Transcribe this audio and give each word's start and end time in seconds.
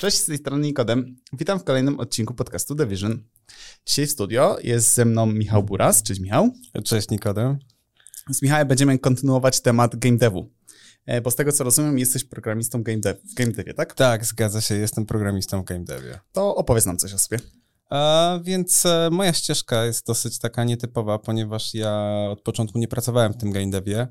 Cześć, 0.00 0.18
z 0.18 0.24
tej 0.24 0.38
strony 0.38 0.66
Nikodem. 0.66 1.16
Witam 1.32 1.58
w 1.58 1.64
kolejnym 1.64 2.00
odcinku 2.00 2.34
podcastu 2.34 2.74
The 2.74 2.86
Vision. 2.86 3.22
Dzisiaj 3.86 4.06
w 4.06 4.10
studio 4.10 4.58
jest 4.62 4.94
ze 4.94 5.04
mną 5.04 5.26
Michał 5.26 5.62
Buras. 5.62 6.02
Cześć 6.02 6.20
Michał. 6.20 6.50
Cześć 6.84 7.08
Nikodem. 7.10 7.58
Z 8.30 8.42
Michałem 8.42 8.68
będziemy 8.68 8.98
kontynuować 8.98 9.60
temat 9.60 9.96
game 9.96 10.16
devu. 10.16 10.50
E, 11.06 11.20
bo 11.20 11.30
z 11.30 11.36
tego 11.36 11.52
co 11.52 11.64
rozumiem, 11.64 11.98
jesteś 11.98 12.24
programistą 12.24 12.82
game 12.82 12.98
dev, 12.98 13.20
w 13.30 13.34
game 13.34 13.52
devie, 13.52 13.74
tak? 13.74 13.94
Tak, 13.94 14.26
zgadza 14.26 14.60
się, 14.60 14.74
jestem 14.74 15.06
programistą 15.06 15.62
w 15.62 15.64
game 15.64 15.84
devie. 15.84 16.18
To 16.32 16.56
opowiedz 16.56 16.86
nam 16.86 16.96
coś 16.96 17.14
o 17.14 17.18
sobie. 17.18 17.38
A, 17.90 18.38
więc 18.44 18.86
e, 18.86 19.08
moja 19.12 19.32
ścieżka 19.32 19.84
jest 19.84 20.06
dosyć 20.06 20.38
taka 20.38 20.64
nietypowa, 20.64 21.18
ponieważ 21.18 21.74
ja 21.74 22.12
od 22.30 22.42
początku 22.42 22.78
nie 22.78 22.88
pracowałem 22.88 23.32
w 23.32 23.36
tym 23.36 23.52
game 23.52 23.70
devie. 23.70 24.06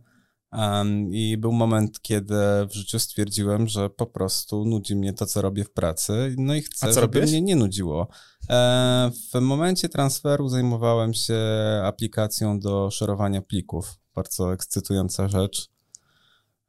Um, 0.52 1.14
I 1.14 1.38
był 1.38 1.52
moment, 1.52 2.02
kiedy 2.02 2.36
w 2.70 2.74
życiu 2.74 3.00
stwierdziłem, 3.00 3.68
że 3.68 3.90
po 3.90 4.06
prostu 4.06 4.66
nudzi 4.66 4.96
mnie 4.96 5.14
to, 5.14 5.26
co 5.26 5.42
robię 5.42 5.64
w 5.64 5.72
pracy, 5.72 6.36
no 6.38 6.56
i 6.56 6.62
chcę, 6.62 6.88
żeby 6.88 7.02
robiłeś? 7.02 7.30
mnie 7.30 7.42
nie 7.42 7.56
nudziło. 7.56 8.08
E, 8.50 9.12
w 9.34 9.40
momencie 9.42 9.90
transferu 9.90 10.50
zajmowałem 10.50 11.14
się 11.14 11.40
aplikacją 11.84 12.60
do 12.60 12.92
szerowania 12.92 13.42
plików. 13.42 14.00
Bardzo 14.16 14.54
ekscytująca 14.54 15.28
rzecz. 15.28 15.70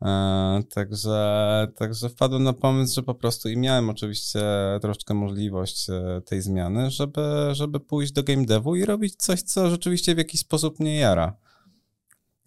E, 0.02 0.62
także, 0.74 1.68
także 1.76 2.08
wpadłem 2.08 2.42
na 2.42 2.52
pomysł, 2.52 2.94
że 2.94 3.02
po 3.02 3.14
prostu 3.14 3.48
i 3.48 3.56
miałem 3.56 3.90
oczywiście 3.90 4.40
troszkę 4.80 5.14
możliwość 5.14 5.90
e, 5.90 6.20
tej 6.24 6.42
zmiany, 6.42 6.90
żeby, 6.90 7.48
żeby 7.52 7.80
pójść 7.80 8.12
do 8.12 8.22
game 8.22 8.44
devu 8.44 8.76
i 8.76 8.84
robić 8.84 9.16
coś, 9.16 9.42
co 9.42 9.70
rzeczywiście 9.70 10.14
w 10.14 10.18
jakiś 10.18 10.40
sposób 10.40 10.80
mnie 10.80 10.96
jara. 10.96 11.36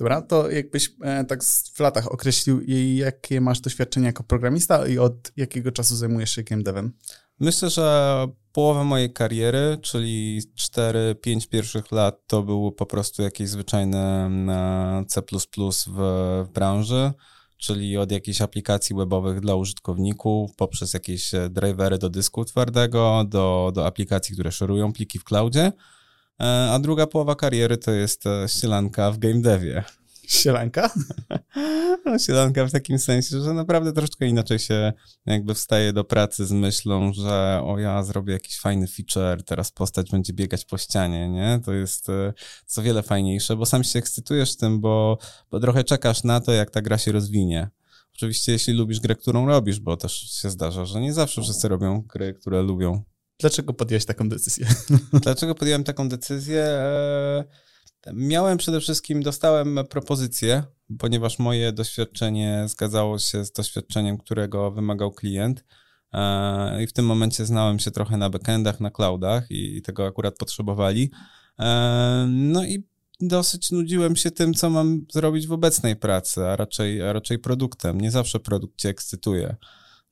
Dobra, 0.04 0.22
to 0.22 0.50
jakbyś 0.50 0.92
e, 1.02 1.24
tak 1.26 1.44
w 1.74 1.80
latach 1.80 2.12
określił, 2.12 2.62
jakie 2.96 3.42
masz 3.42 3.60
doświadczenie 3.60 4.06
jako 4.06 4.24
programista 4.24 4.88
i 4.88 4.98
od 4.98 5.32
jakiego 5.38 5.72
czasu 5.72 5.96
zajmujesz 5.96 6.36
się 6.36 6.44
game 6.44 6.64
devem? 6.64 6.94
Myślę, 7.40 7.70
że 7.70 8.28
połowa 8.52 8.84
mojej 8.84 9.14
kariery, 9.14 9.78
czyli 9.82 10.42
4-5 10.76 11.50
pierwszych 11.50 11.92
lat, 11.92 12.28
to 12.28 12.44
było 12.44 12.72
po 12.72 12.86
prostu 12.86 13.22
jakieś 13.22 13.50
zwyczajne 13.50 14.32
C 15.08 15.22
w, 15.22 16.46
w 16.48 16.50
branży, 16.54 17.12
czyli 17.58 17.98
od 17.98 18.12
jakichś 18.12 18.42
aplikacji 18.42 18.96
webowych 18.96 19.40
dla 19.40 19.56
użytkowników, 19.56 20.56
poprzez 20.56 20.94
jakieś 20.94 21.32
drivery 21.50 21.98
do 21.98 22.10
dysku 22.10 22.46
twardego, 22.46 23.24
do, 23.28 23.72
do 23.76 23.86
aplikacji, 23.86 24.34
które 24.34 24.52
szerują 24.52 24.94
pliki 24.94 25.20
w 25.20 25.24
cloudzie. 25.24 25.72
E, 26.42 26.72
a 26.72 26.80
druga 26.80 27.08
połowa 27.08 27.36
kariery 27.36 27.78
to 27.78 27.92
jest 27.92 28.26
e, 28.26 28.48
ścielanka 28.48 29.12
w 29.12 29.18
game 29.18 29.42
devie. 29.42 29.84
Sielanka? 30.28 30.90
No, 32.06 32.20
sielanka 32.20 32.66
w 32.66 32.72
takim 32.72 33.00
sensie, 33.00 33.42
że 33.42 33.54
naprawdę 33.54 33.94
troszkę 33.94 34.28
inaczej 34.28 34.60
się 34.60 34.94
jakby 35.26 35.54
wstaje 35.54 35.94
do 35.94 36.04
pracy 36.04 36.46
z 36.46 36.52
myślą, 36.52 37.14
że 37.14 37.62
o 37.64 37.80
ja 37.80 38.04
zrobię 38.04 38.34
jakiś 38.34 38.60
fajny 38.60 38.88
feature, 38.88 39.44
teraz 39.44 39.72
postać 39.72 40.12
będzie 40.12 40.34
biegać 40.34 40.66
po 40.66 40.78
ścianie, 40.78 41.30
nie? 41.30 41.60
To 41.66 41.74
jest 41.74 42.10
e, 42.10 42.34
co 42.66 42.82
wiele 42.82 43.04
fajniejsze, 43.04 43.56
bo 43.56 43.66
sam 43.66 43.84
się 43.84 44.00
ekscytujesz 44.00 44.56
tym, 44.56 44.82
bo, 44.82 45.18
bo 45.52 45.60
trochę 45.60 45.84
czekasz 45.84 46.24
na 46.24 46.42
to, 46.42 46.52
jak 46.52 46.70
ta 46.70 46.82
gra 46.82 46.98
się 46.98 47.12
rozwinie. 47.12 47.70
Oczywiście 48.16 48.52
jeśli 48.52 48.74
lubisz 48.74 49.00
grę, 49.00 49.16
którą 49.16 49.46
robisz, 49.46 49.80
bo 49.80 49.98
też 49.98 50.14
się 50.42 50.50
zdarza, 50.50 50.86
że 50.86 51.02
nie 51.02 51.14
zawsze 51.14 51.42
wszyscy 51.42 51.68
robią 51.68 52.02
gry, 52.02 52.34
które 52.34 52.62
lubią. 52.62 53.04
Dlaczego 53.40 53.74
podjąłeś 53.74 54.06
taką 54.06 54.30
decyzję? 54.30 54.68
Dlaczego 55.24 55.56
podjąłem 55.56 55.84
taką 55.84 56.10
decyzję? 56.10 56.64
E, 56.64 57.44
miałem 58.14 58.58
przede 58.58 58.82
wszystkim, 58.82 59.24
dostałem 59.24 59.80
propozycję, 59.90 60.64
ponieważ 61.00 61.40
moje 61.40 61.72
doświadczenie 61.72 62.64
zgadzało 62.68 63.20
się 63.20 63.46
z 63.46 63.52
doświadczeniem, 63.52 64.18
którego 64.18 64.72
wymagał 64.72 65.12
klient. 65.12 65.64
E, 66.14 66.84
I 66.84 66.88
w 66.88 66.94
tym 66.94 67.06
momencie 67.06 67.46
znałem 67.46 67.80
się 67.80 67.92
trochę 67.92 68.18
na 68.18 68.30
backendach, 68.30 68.80
na 68.80 68.92
cloudach 68.92 69.52
i 69.52 69.82
tego 69.82 70.06
akurat 70.06 70.38
potrzebowali. 70.38 71.12
E, 71.60 72.26
no 72.30 72.66
i 72.66 72.84
dosyć 73.22 73.72
nudziłem 73.72 74.16
się 74.16 74.32
tym, 74.32 74.54
co 74.54 74.70
mam 74.70 75.06
zrobić 75.14 75.48
w 75.48 75.52
obecnej 75.52 75.96
pracy, 75.96 76.46
a 76.46 76.56
raczej, 76.56 77.02
a 77.02 77.14
raczej 77.14 77.40
produktem. 77.40 78.02
Nie 78.02 78.12
zawsze 78.12 78.40
produkt 78.40 78.78
cię 78.78 78.90
ekscytuje. 78.90 79.56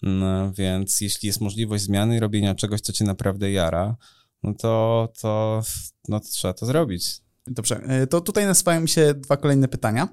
No, 0.01 0.53
więc 0.53 1.01
jeśli 1.01 1.27
jest 1.27 1.41
możliwość 1.41 1.83
zmiany 1.83 2.17
i 2.17 2.19
robienia 2.19 2.55
czegoś, 2.55 2.81
co 2.81 2.93
cię 2.93 3.05
naprawdę 3.05 3.51
jara, 3.51 3.95
no 4.43 4.53
to, 4.53 5.07
to, 5.21 5.61
no 6.07 6.19
to 6.19 6.25
trzeba 6.25 6.53
to 6.53 6.65
zrobić. 6.65 7.21
Dobrze, 7.47 7.81
e, 7.83 8.07
to 8.07 8.21
tutaj 8.21 8.45
nasuwają 8.45 8.81
mi 8.81 8.89
się 8.89 9.13
dwa 9.13 9.37
kolejne 9.37 9.67
pytania. 9.67 10.07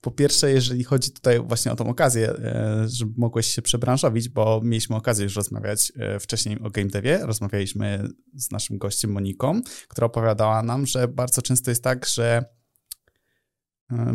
Po 0.00 0.10
pierwsze, 0.10 0.50
jeżeli 0.50 0.84
chodzi 0.84 1.10
tutaj 1.10 1.40
właśnie 1.40 1.72
o 1.72 1.76
tą 1.76 1.88
okazję, 1.88 2.30
e, 2.30 2.84
że 2.88 3.06
mogłeś 3.16 3.46
się 3.46 3.62
przebranżowić, 3.62 4.28
bo 4.28 4.60
mieliśmy 4.64 4.96
okazję 4.96 5.24
już 5.24 5.36
rozmawiać 5.36 5.92
e, 5.96 6.20
wcześniej 6.20 6.60
o 6.60 6.70
game 6.70 6.88
devie. 6.88 7.18
Rozmawialiśmy 7.22 8.08
z 8.34 8.50
naszym 8.50 8.78
gościem 8.78 9.12
Moniką, 9.12 9.60
która 9.88 10.06
opowiadała 10.06 10.62
nam, 10.62 10.86
że 10.86 11.08
bardzo 11.08 11.42
często 11.42 11.70
jest 11.70 11.82
tak, 11.82 12.06
że 12.06 12.44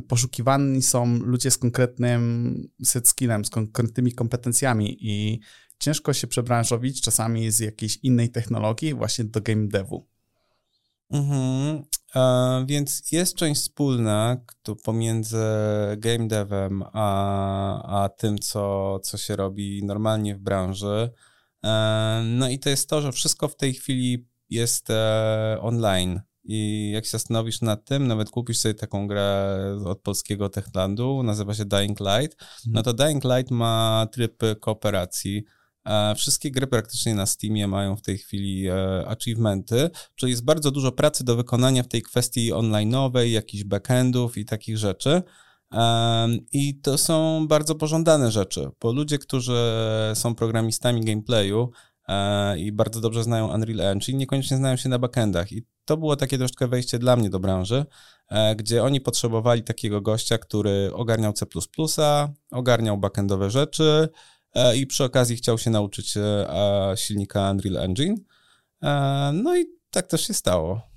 poszukiwani 0.08 0.82
są 0.82 1.20
ludzie 1.20 1.52
z 1.52 1.58
konkretnym 1.58 2.56
set 2.84 3.08
skillem, 3.08 3.46
z 3.46 3.50
konkretnymi 3.50 4.14
kompetencjami 4.14 4.98
i 5.00 5.40
ciężko 5.80 6.14
się 6.14 6.28
przebranżowić 6.28 7.02
czasami 7.02 7.52
z 7.52 7.60
jakiejś 7.60 7.98
innej 7.98 8.30
technologii 8.30 8.94
właśnie 8.94 9.26
do 9.26 9.42
game 9.42 9.68
devu. 9.68 10.08
Mhm. 11.10 11.84
E, 12.16 12.66
więc 12.68 13.12
jest 13.12 13.36
część 13.36 13.62
wspólna 13.62 14.38
pomiędzy 14.84 15.44
game 15.98 16.28
devem 16.28 16.84
a, 16.94 18.04
a 18.04 18.10
tym, 18.10 18.40
co, 18.40 19.00
co 19.00 19.18
się 19.18 19.36
robi 19.36 19.84
normalnie 19.86 20.36
w 20.36 20.40
branży. 20.40 21.12
E, 21.64 22.24
no 22.26 22.50
i 22.50 22.60
to 22.60 22.70
jest 22.70 22.90
to, 22.90 23.02
że 23.02 23.12
wszystko 23.12 23.48
w 23.48 23.56
tej 23.56 23.74
chwili 23.74 24.28
jest 24.50 24.90
e, 24.90 25.58
online. 25.62 26.22
I 26.44 26.92
jak 26.94 27.06
się 27.06 27.12
zastanowisz 27.12 27.62
nad 27.62 27.86
tym, 27.86 28.08
nawet 28.08 28.30
kupisz 28.30 28.58
sobie 28.58 28.74
taką 28.74 29.08
grę 29.08 29.58
od 29.86 30.02
polskiego 30.02 30.50
Techlandu, 30.50 31.24
nazywa 31.24 31.54
się 31.54 31.66
Dying 31.66 32.00
Light, 32.00 32.38
no 32.66 32.80
mhm. 32.80 32.84
to 32.84 32.94
Dying 32.94 33.24
Light 33.24 33.52
ma 33.52 34.08
tryb 34.12 34.44
kooperacji. 34.60 35.44
Wszystkie 36.16 36.52
gry 36.52 36.68
praktycznie 36.68 37.16
na 37.16 37.26
Steamie 37.26 37.68
mają 37.68 37.96
w 37.96 38.02
tej 38.02 38.18
chwili 38.18 38.68
e, 38.68 39.08
achievementy, 39.08 39.90
czyli 40.16 40.30
jest 40.30 40.46
bardzo 40.46 40.72
dużo 40.72 40.92
pracy 40.92 41.24
do 41.24 41.36
wykonania 41.36 41.84
w 41.84 41.88
tej 41.88 42.02
kwestii 42.02 42.54
online'owej, 42.54 43.24
jakichś 43.24 43.64
backendów 43.64 44.38
i 44.38 44.46
takich 44.46 44.78
rzeczy. 44.78 45.22
I 46.52 46.80
to 46.80 46.98
są 46.98 47.48
bardzo 47.48 47.76
pożądane 47.76 48.32
rzeczy, 48.32 48.70
bo 48.82 48.92
ludzie, 48.92 49.18
którzy 49.18 49.58
są 50.14 50.36
programistami 50.36 51.06
gameplayu, 51.06 51.72
E, 51.72 51.91
i 52.58 52.72
bardzo 52.72 53.02
dobrze 53.02 53.24
znają 53.24 53.54
Unreal 53.54 53.82
Engine, 53.82 54.18
niekoniecznie 54.18 54.58
znają 54.58 54.76
się 54.76 54.90
na 54.90 55.00
backendach. 55.00 55.52
I 55.52 55.66
to 55.86 55.98
było 55.98 56.16
takie 56.16 56.38
troszkę 56.38 56.68
wejście 56.68 57.00
dla 57.00 57.16
mnie 57.16 57.30
do 57.30 57.40
branży, 57.40 57.86
e, 58.30 58.56
gdzie 58.56 58.84
oni 58.84 59.02
potrzebowali 59.02 59.64
takiego 59.64 60.02
gościa, 60.02 60.38
który 60.38 60.92
ogarniał 60.94 61.34
C, 61.34 61.46
ogarniał 62.52 62.98
backendowe 62.98 63.50
rzeczy 63.50 64.10
e, 64.54 64.78
i 64.78 64.88
przy 64.88 65.04
okazji 65.04 65.36
chciał 65.36 65.58
się 65.58 65.70
nauczyć 65.70 66.14
silnika 66.96 67.52
Unreal 67.52 67.78
Engine. 67.78 68.16
No 69.34 69.58
i 69.58 69.66
tak 69.92 70.08
też 70.08 70.28
się 70.28 70.34
stało. 70.34 70.91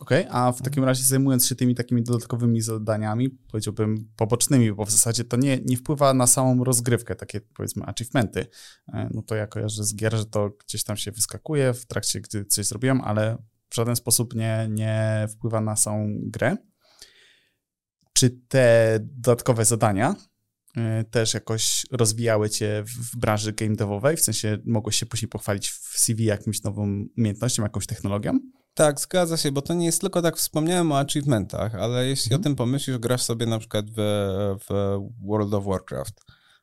Okej, 0.00 0.28
okay, 0.28 0.40
a 0.40 0.52
w 0.52 0.62
takim 0.62 0.84
razie 0.84 1.04
zajmując 1.04 1.46
się 1.46 1.54
tymi 1.54 1.74
takimi 1.74 2.02
dodatkowymi 2.02 2.60
zadaniami, 2.60 3.30
powiedziałbym 3.30 4.08
pobocznymi, 4.16 4.72
bo 4.72 4.84
w 4.84 4.90
zasadzie 4.90 5.24
to 5.24 5.36
nie, 5.36 5.58
nie 5.64 5.76
wpływa 5.76 6.14
na 6.14 6.26
samą 6.26 6.64
rozgrywkę, 6.64 7.14
takie 7.14 7.40
powiedzmy 7.40 7.84
achievementy. 7.86 8.46
E, 8.88 9.08
no 9.14 9.22
to 9.22 9.34
ja 9.34 9.46
kojarzę 9.46 9.84
z 9.84 9.94
gier, 9.94 10.16
że 10.16 10.26
to 10.26 10.50
gdzieś 10.50 10.84
tam 10.84 10.96
się 10.96 11.12
wyskakuje 11.12 11.74
w 11.74 11.86
trakcie, 11.86 12.20
gdy 12.20 12.44
coś 12.44 12.66
zrobiłem, 12.66 13.00
ale 13.00 13.36
w 13.70 13.74
żaden 13.74 13.96
sposób 13.96 14.34
nie, 14.34 14.68
nie 14.70 15.26
wpływa 15.30 15.60
na 15.60 15.76
samą 15.76 16.08
grę. 16.22 16.56
Czy 18.12 18.30
te 18.30 18.98
dodatkowe 19.02 19.64
zadania 19.64 20.16
e, 20.76 21.04
też 21.04 21.34
jakoś 21.34 21.86
rozwijały 21.90 22.50
cię 22.50 22.84
w 22.86 23.16
branży 23.16 23.52
game 23.52 23.76
devowej? 23.76 24.16
W 24.16 24.20
sensie 24.20 24.58
mogłeś 24.64 24.96
się 24.96 25.06
później 25.06 25.28
pochwalić 25.28 25.70
w 25.70 25.98
CV 25.98 26.24
jakimś 26.24 26.62
nową 26.62 27.04
umiejętnością, 27.16 27.62
jakąś 27.62 27.86
technologią? 27.86 28.38
Tak, 28.78 29.00
zgadza 29.00 29.36
się, 29.36 29.52
bo 29.52 29.62
to 29.62 29.74
nie 29.74 29.86
jest 29.86 30.00
tylko 30.00 30.22
tak, 30.22 30.36
wspomniałem 30.36 30.92
o 30.92 30.98
achievementach, 30.98 31.74
ale 31.74 32.06
jeśli 32.06 32.26
mhm. 32.26 32.40
o 32.40 32.42
tym 32.42 32.56
pomyślisz, 32.56 32.98
grasz 32.98 33.22
sobie 33.22 33.46
na 33.46 33.58
przykład 33.58 33.84
w, 33.96 33.96
w 34.68 34.98
World 35.26 35.54
of 35.54 35.64
Warcraft, 35.64 36.20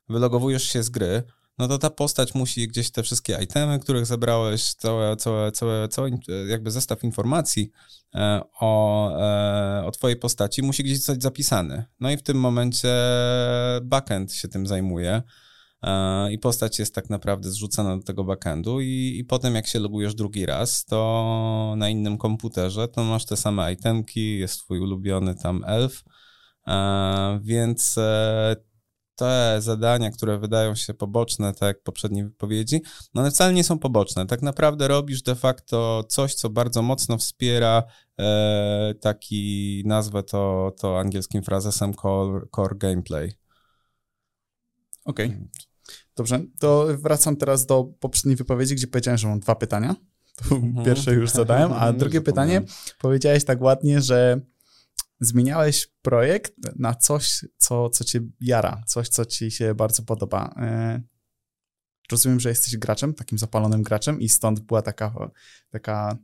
wylogowujesz 0.10 0.64
się 0.64 0.84
z 0.84 0.90
gry, 0.90 1.24
no 1.58 1.68
to 1.68 1.78
ta 1.78 1.90
postać 1.90 2.36
musi 2.36 2.68
gdzieś 2.68 2.92
te 2.92 3.04
wszystkie 3.04 3.38
itemy, 3.42 3.80
których 3.80 4.06
zebrałeś, 4.06 4.74
całe, 4.74 5.16
całe, 5.16 5.52
całe, 5.52 5.88
całe 5.88 6.10
jakby 6.48 6.72
zestaw 6.72 7.04
informacji 7.04 7.72
e, 8.16 8.42
o, 8.60 9.12
e, 9.20 9.86
o 9.86 9.92
twojej 9.92 10.18
postaci 10.18 10.64
musi 10.64 10.84
gdzieś 10.84 10.98
zostać 10.98 11.24
zapisany. 11.24 11.86
No 12.00 12.12
i 12.12 12.18
w 12.18 12.24
tym 12.24 12.38
momencie 12.38 12.94
backend 13.82 14.34
się 14.34 14.48
tym 14.48 14.68
zajmuje. 14.68 15.22
E, 15.84 16.32
i 16.32 16.40
postać 16.40 16.80
jest 16.80 16.96
tak 16.96 17.10
naprawdę 17.10 17.52
zrzucana 17.52 17.98
do 17.98 18.04
tego 18.04 18.24
backendu 18.24 18.82
i, 18.82 19.18
i 19.20 19.26
potem 19.26 19.56
jak 19.56 19.68
się 19.68 19.80
logujesz 19.80 20.16
drugi 20.16 20.46
raz, 20.46 20.86
to 20.86 21.74
na 21.78 21.90
innym 21.90 22.18
komputerze 22.18 22.88
to 22.88 23.04
masz 23.04 23.26
te 23.26 23.38
same 23.38 23.74
itemki, 23.74 24.40
jest 24.40 24.60
twój 24.60 24.80
ulubiony 24.80 25.36
tam 25.36 25.64
elf, 25.68 26.04
e, 26.68 27.40
więc 27.44 27.98
e, 27.98 28.56
te 29.16 29.58
zadania, 29.60 30.12
które 30.12 30.40
wydają 30.40 30.76
się 30.76 30.94
poboczne, 30.94 31.54
tak 31.54 31.68
jak 31.68 31.84
poprzedniej 31.84 32.24
wypowiedzi, 32.24 32.82
no 33.14 33.22
one 33.22 33.32
wcale 33.32 33.54
nie 33.54 33.64
są 33.64 33.80
poboczne. 33.80 34.26
Tak 34.26 34.42
naprawdę 34.42 34.88
robisz 34.88 35.22
de 35.22 35.36
facto 35.36 36.04
coś, 36.10 36.36
co 36.36 36.50
bardzo 36.50 36.82
mocno 36.82 37.18
wspiera 37.18 37.84
e, 38.20 38.94
taki, 39.02 39.84
nazwę 39.86 40.24
to, 40.24 40.72
to 40.80 41.00
angielskim 41.00 41.44
frazesem 41.44 41.94
core, 41.94 42.48
core 42.56 42.76
gameplay. 42.78 43.45
Okej. 45.06 45.26
Okay. 45.26 45.48
Dobrze, 46.16 46.40
to 46.60 46.88
wracam 46.98 47.36
teraz 47.36 47.66
do 47.66 47.84
poprzedniej 47.84 48.36
wypowiedzi, 48.36 48.76
gdzie 48.76 48.88
powiedziałem, 48.88 49.18
że 49.18 49.28
mam 49.28 49.40
dwa 49.40 49.56
pytania. 49.56 49.96
To 50.36 50.56
mhm. 50.56 50.86
pierwsze 50.86 51.14
już 51.14 51.30
zadałem, 51.30 51.74
a 51.74 51.94
drugie 52.04 52.22
pytanie 52.22 52.62
powiedziałeś 53.00 53.44
tak 53.44 53.62
ładnie, 53.62 54.02
że 54.02 54.42
zmieniałeś 55.20 55.88
projekt 56.02 56.54
na 56.76 56.96
coś, 56.96 57.46
co, 57.58 57.90
co 57.90 58.04
cię 58.04 58.20
jara, 58.42 58.84
coś, 58.88 59.10
co 59.10 59.26
ci 59.26 59.52
się 59.52 59.76
bardzo 59.76 60.04
podoba. 60.04 60.54
E, 60.58 61.02
rozumiem, 62.12 62.40
że 62.40 62.50
jesteś 62.50 62.78
graczem, 62.78 63.14
takim 63.14 63.38
zapalonym 63.38 63.84
graczem 63.84 64.22
i 64.22 64.30
stąd 64.30 64.60
była 64.60 64.82
taka, 64.82 65.14
taka 65.70 66.18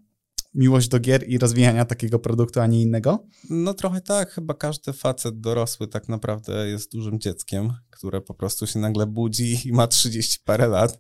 miłość 0.54 0.88
do 0.88 1.00
gier 1.00 1.30
i 1.30 1.38
rozwijania 1.38 1.86
takiego 1.86 2.20
produktu, 2.20 2.60
a 2.60 2.68
nie 2.68 2.82
innego? 2.82 3.28
No 3.50 3.74
trochę 3.74 4.02
tak, 4.02 4.32
chyba 4.32 4.54
każdy 4.54 4.94
facet 4.94 5.40
dorosły 5.40 5.88
tak 5.88 6.10
naprawdę 6.10 6.68
jest 6.68 6.92
dużym 6.92 7.20
dzieckiem, 7.20 7.74
które 7.90 8.22
po 8.22 8.34
prostu 8.34 8.68
się 8.68 8.80
nagle 8.80 9.08
budzi 9.08 9.68
i 9.68 9.72
ma 9.74 9.88
30 9.88 10.40
parę 10.46 10.68
lat, 10.68 11.00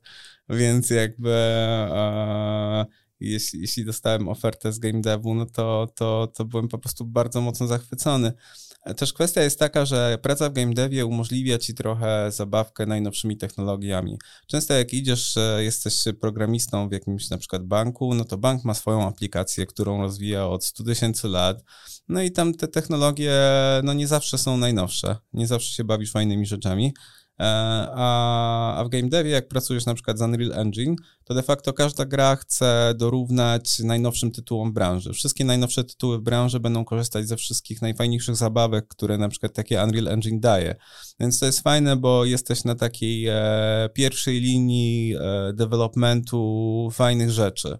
więc 0.49 0.89
jakby 0.89 1.31
e, 1.31 2.85
jeśli, 3.19 3.61
jeśli 3.61 3.85
dostałem 3.85 4.29
ofertę 4.29 4.73
z 4.73 4.79
game 4.79 5.01
devu, 5.01 5.35
no 5.35 5.45
to, 5.45 5.87
to, 5.95 6.31
to 6.35 6.45
byłem 6.45 6.67
po 6.67 6.77
prostu 6.77 7.05
bardzo 7.05 7.41
mocno 7.41 7.67
zachwycony. 7.67 8.33
Też 8.97 9.13
kwestia 9.13 9.41
jest 9.41 9.59
taka, 9.59 9.85
że 9.85 10.17
praca 10.21 10.49
w 10.49 10.53
game 10.53 10.73
devie 10.73 11.05
umożliwia 11.05 11.57
ci 11.57 11.73
trochę 11.73 12.31
zabawkę 12.31 12.85
najnowszymi 12.85 13.37
technologiami. 13.37 14.17
Często 14.47 14.73
jak 14.73 14.93
idziesz, 14.93 15.35
jesteś 15.57 16.03
programistą 16.21 16.89
w 16.89 16.91
jakimś 16.91 17.29
na 17.29 17.37
przykład 17.37 17.63
banku, 17.63 18.13
no 18.13 18.25
to 18.25 18.37
bank 18.37 18.65
ma 18.65 18.73
swoją 18.73 19.07
aplikację, 19.07 19.65
którą 19.65 20.01
rozwija 20.01 20.47
od 20.47 20.65
100 20.65 20.83
tysięcy 20.83 21.27
lat. 21.27 21.63
No 22.07 22.21
i 22.21 22.31
tam 22.31 22.53
te 22.53 22.67
technologie 22.67 23.33
no 23.83 23.93
nie 23.93 24.07
zawsze 24.07 24.37
są 24.37 24.57
najnowsze, 24.57 25.15
nie 25.33 25.47
zawsze 25.47 25.73
się 25.73 25.83
bawisz 25.83 26.11
fajnymi 26.11 26.45
rzeczami. 26.45 26.93
E, 27.39 27.43
a, 27.95 28.75
a 28.77 28.83
w 28.83 28.89
game 28.89 29.09
devie, 29.09 29.31
jak 29.31 29.47
pracujesz 29.47 29.85
na 29.85 29.93
przykład 29.93 30.17
z 30.17 30.21
Unreal 30.21 30.53
Engine, 30.53 30.95
to 31.23 31.33
de 31.33 31.43
facto 31.43 31.73
każda 31.73 32.05
gra 32.05 32.35
chce 32.35 32.93
dorównać 32.97 33.79
najnowszym 33.79 34.31
tytułom 34.31 34.73
branży. 34.73 35.13
Wszystkie 35.13 35.45
najnowsze 35.45 35.83
tytuły 35.83 36.17
w 36.17 36.21
branży 36.21 36.59
będą 36.59 36.85
korzystać 36.85 37.27
ze 37.27 37.37
wszystkich 37.37 37.81
najfajniejszych 37.81 38.35
zabawek, 38.35 38.87
które 38.87 39.17
na 39.17 39.29
przykład 39.29 39.53
takie 39.53 39.83
Unreal 39.83 40.07
Engine 40.07 40.39
daje. 40.39 40.75
Więc 41.19 41.39
to 41.39 41.45
jest 41.45 41.61
fajne, 41.61 41.95
bo 41.95 42.25
jesteś 42.25 42.63
na 42.63 42.75
takiej 42.75 43.27
e, 43.27 43.89
pierwszej 43.93 44.41
linii 44.41 45.15
e, 45.15 45.53
developmentu 45.53 46.89
fajnych 46.93 47.31
rzeczy. 47.31 47.77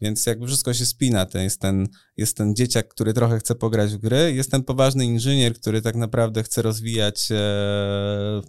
Więc 0.00 0.26
jakby 0.26 0.46
wszystko 0.46 0.74
się 0.74 0.86
spina. 0.86 1.26
To 1.26 1.38
jest 1.38 1.60
ten, 1.60 1.88
jest 2.16 2.36
ten 2.36 2.54
dzieciak, 2.54 2.88
który 2.88 3.12
trochę 3.12 3.38
chce 3.38 3.54
pograć 3.54 3.92
w 3.92 3.98
gry, 3.98 4.32
jest 4.34 4.50
ten 4.50 4.64
poważny 4.64 5.04
inżynier, 5.04 5.54
który 5.54 5.82
tak 5.82 5.94
naprawdę 5.94 6.42
chce 6.42 6.62
rozwijać 6.62 7.28
e, 7.30 8.40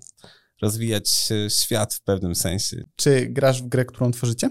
rozwijać 0.61 1.29
świat 1.49 1.93
w 1.93 2.01
pewnym 2.01 2.35
sensie. 2.35 2.83
Czy 2.95 3.25
grasz 3.25 3.63
w 3.63 3.67
grę, 3.67 3.85
którą 3.85 4.11
tworzycie? 4.11 4.49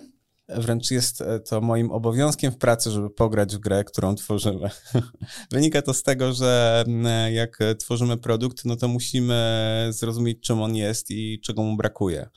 Wręcz 0.49 0.91
jest 0.91 1.21
e, 1.21 1.41
to 1.41 1.61
moim 1.61 1.91
obowiązkiem 1.91 2.53
w 2.53 2.59
pracy, 2.59 2.91
żeby 2.91 3.11
pograć 3.11 3.57
w 3.57 3.59
grę, 3.59 3.85
którą 3.85 4.15
tworzymy. 4.15 4.71
Wynika 5.53 5.83
to 5.83 5.95
z 5.95 6.03
tego, 6.03 6.33
że 6.33 6.85
jak 7.33 7.59
tworzymy 7.79 8.17
produkt, 8.17 8.65
no 8.65 8.77
to 8.77 8.89
musimy 8.89 9.89
zrozumieć, 9.91 10.41
czym 10.41 10.63
on 10.63 10.77
jest 10.77 11.11
i 11.11 11.41
czego 11.41 11.63
mu 11.63 11.77
brakuje. 11.77 12.29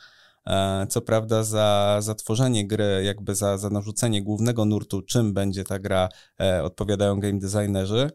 E, 0.48 0.88
co 0.90 1.02
prawda, 1.02 1.44
za, 1.44 1.98
za 2.02 2.16
tworzenie 2.16 2.68
gry, 2.68 3.04
jakby 3.04 3.36
za, 3.36 3.58
za 3.58 3.70
narzucenie 3.70 4.24
głównego 4.24 4.66
nurtu, 4.66 5.02
czym 5.02 5.34
będzie 5.34 5.64
ta 5.64 5.80
gra, 5.80 6.10
e, 6.42 6.64
odpowiadają 6.64 7.20
game 7.20 7.40
designerzy. 7.40 8.12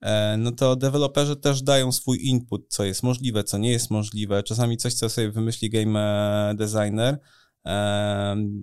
E, 0.00 0.36
no 0.38 0.52
to 0.52 0.76
deweloperzy 0.76 1.36
też 1.36 1.62
dają 1.62 1.92
swój 1.92 2.18
input, 2.26 2.66
co 2.68 2.84
jest 2.84 3.02
możliwe, 3.02 3.44
co 3.44 3.58
nie 3.58 3.70
jest 3.70 3.90
możliwe. 3.90 4.42
Czasami 4.42 4.76
coś, 4.76 4.94
co 4.94 5.08
sobie 5.08 5.30
wymyśli 5.30 5.70
game 5.70 6.54
designer 6.56 7.18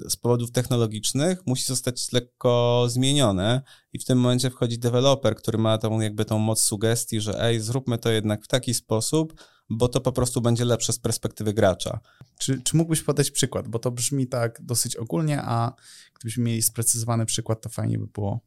z 0.10 0.16
powodów 0.22 0.52
technologicznych, 0.52 1.46
musi 1.46 1.66
zostać 1.66 2.12
lekko 2.12 2.86
zmienione 2.90 3.62
i 3.94 4.00
w 4.00 4.06
tym 4.06 4.20
momencie 4.20 4.50
wchodzi 4.50 4.80
deweloper, 4.80 5.36
który 5.36 5.58
ma 5.58 5.78
tą 5.78 6.00
jakby 6.00 6.26
tą 6.26 6.40
moc 6.40 6.62
sugestii, 6.62 7.22
że 7.22 7.44
ej, 7.44 7.60
zróbmy 7.60 7.98
to 7.98 8.10
jednak 8.10 8.44
w 8.44 8.48
taki 8.48 8.74
sposób, 8.74 9.34
bo 9.72 9.88
to 9.88 10.02
po 10.02 10.12
prostu 10.12 10.42
będzie 10.42 10.66
lepsze 10.66 10.94
z 10.94 11.00
perspektywy 11.00 11.54
gracza. 11.54 12.00
Czy, 12.38 12.62
czy 12.62 12.78
mógłbyś 12.78 13.02
podać 13.02 13.32
przykład? 13.32 13.68
Bo 13.68 13.80
to 13.80 13.92
brzmi 13.92 14.28
tak 14.28 14.62
dosyć 14.62 14.96
ogólnie, 14.96 15.42
a 15.42 15.74
gdybyśmy 16.20 16.44
mieli 16.44 16.62
sprecyzowany 16.62 17.26
przykład, 17.26 17.62
to 17.62 17.70
fajnie 17.70 18.00
by 18.00 18.08
było. 18.08 18.40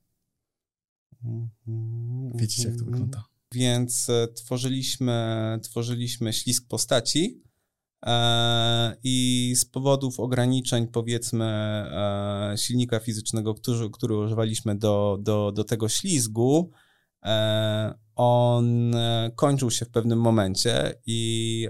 Mhm, 1.24 2.32
Widzicie, 2.34 2.68
jak 2.68 2.76
to 2.76 2.84
mhm. 2.84 2.92
wygląda. 2.92 3.24
Więc 3.52 4.10
e, 4.10 4.28
tworzyliśmy, 4.28 5.58
tworzyliśmy 5.62 6.32
ślisk 6.32 6.68
postaci 6.68 7.42
e, 8.06 8.96
i 9.04 9.52
z 9.56 9.64
powodów 9.64 10.20
ograniczeń, 10.20 10.88
powiedzmy, 10.88 11.44
e, 11.44 12.54
silnika 12.56 13.00
fizycznego, 13.00 13.54
który, 13.54 13.90
który 13.90 14.16
używaliśmy 14.16 14.74
do, 14.78 15.18
do, 15.20 15.52
do 15.52 15.64
tego 15.64 15.88
ślizgu, 15.88 16.70
on 18.16 18.96
kończył 19.36 19.70
się 19.70 19.84
w 19.84 19.90
pewnym 19.90 20.20
momencie 20.20 20.94
i, 21.06 21.68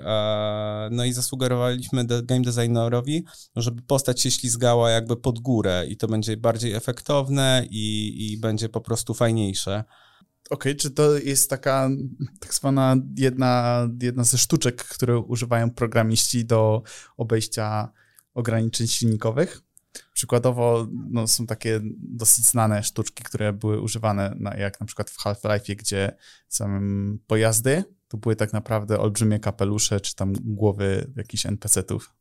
no 0.91 1.05
i 1.05 1.12
zasugerowaliśmy 1.12 2.05
game 2.05 2.41
designerowi, 2.41 3.25
żeby 3.56 3.83
postać 3.83 4.21
się 4.21 4.31
ślizgała 4.31 4.91
jakby 4.91 5.17
pod 5.17 5.39
górę 5.39 5.87
i 5.89 5.97
to 5.97 6.09
będzie 6.09 6.37
bardziej 6.37 6.73
efektowne 6.73 7.67
i, 7.71 8.15
i 8.33 8.39
będzie 8.39 8.69
po 8.69 8.81
prostu 8.81 9.15
fajniejsze. 9.15 9.85
Okej, 10.51 10.73
okay, 10.73 10.75
czy 10.75 10.91
to 10.91 11.19
jest 11.19 11.51
taka 11.51 11.91
tak 12.41 12.55
zwana 12.55 12.97
jedna, 13.17 13.89
jedna 14.03 14.25
ze 14.25 14.39
sztuczek, 14.39 14.85
które 14.85 15.19
używają 15.19 15.71
programiści 15.71 16.45
do 16.45 16.83
obejścia 17.17 17.93
ograniczeń 18.35 18.87
silnikowych? 18.87 19.62
Przykładowo 20.14 20.87
no, 21.11 21.26
są 21.26 21.46
takie 21.46 21.81
dosyć 21.99 22.44
znane 22.44 22.82
sztuczki, 22.82 23.25
które 23.25 23.52
były 23.52 23.81
używane, 23.81 24.34
na, 24.38 24.56
jak 24.56 24.81
na 24.81 24.87
przykład 24.87 25.11
w 25.11 25.19
Half-Life, 25.19 25.75
gdzie 25.75 26.16
samym 26.49 27.19
pojazdy 27.27 27.84
to 28.08 28.17
były 28.17 28.36
tak 28.36 28.53
naprawdę 28.53 29.00
olbrzymie 29.00 29.39
kapelusze, 29.39 30.00
czy 30.00 30.15
tam 30.15 30.32
głowy 30.41 31.12
jakichś 31.17 31.46
NPC-ów. 31.46 32.15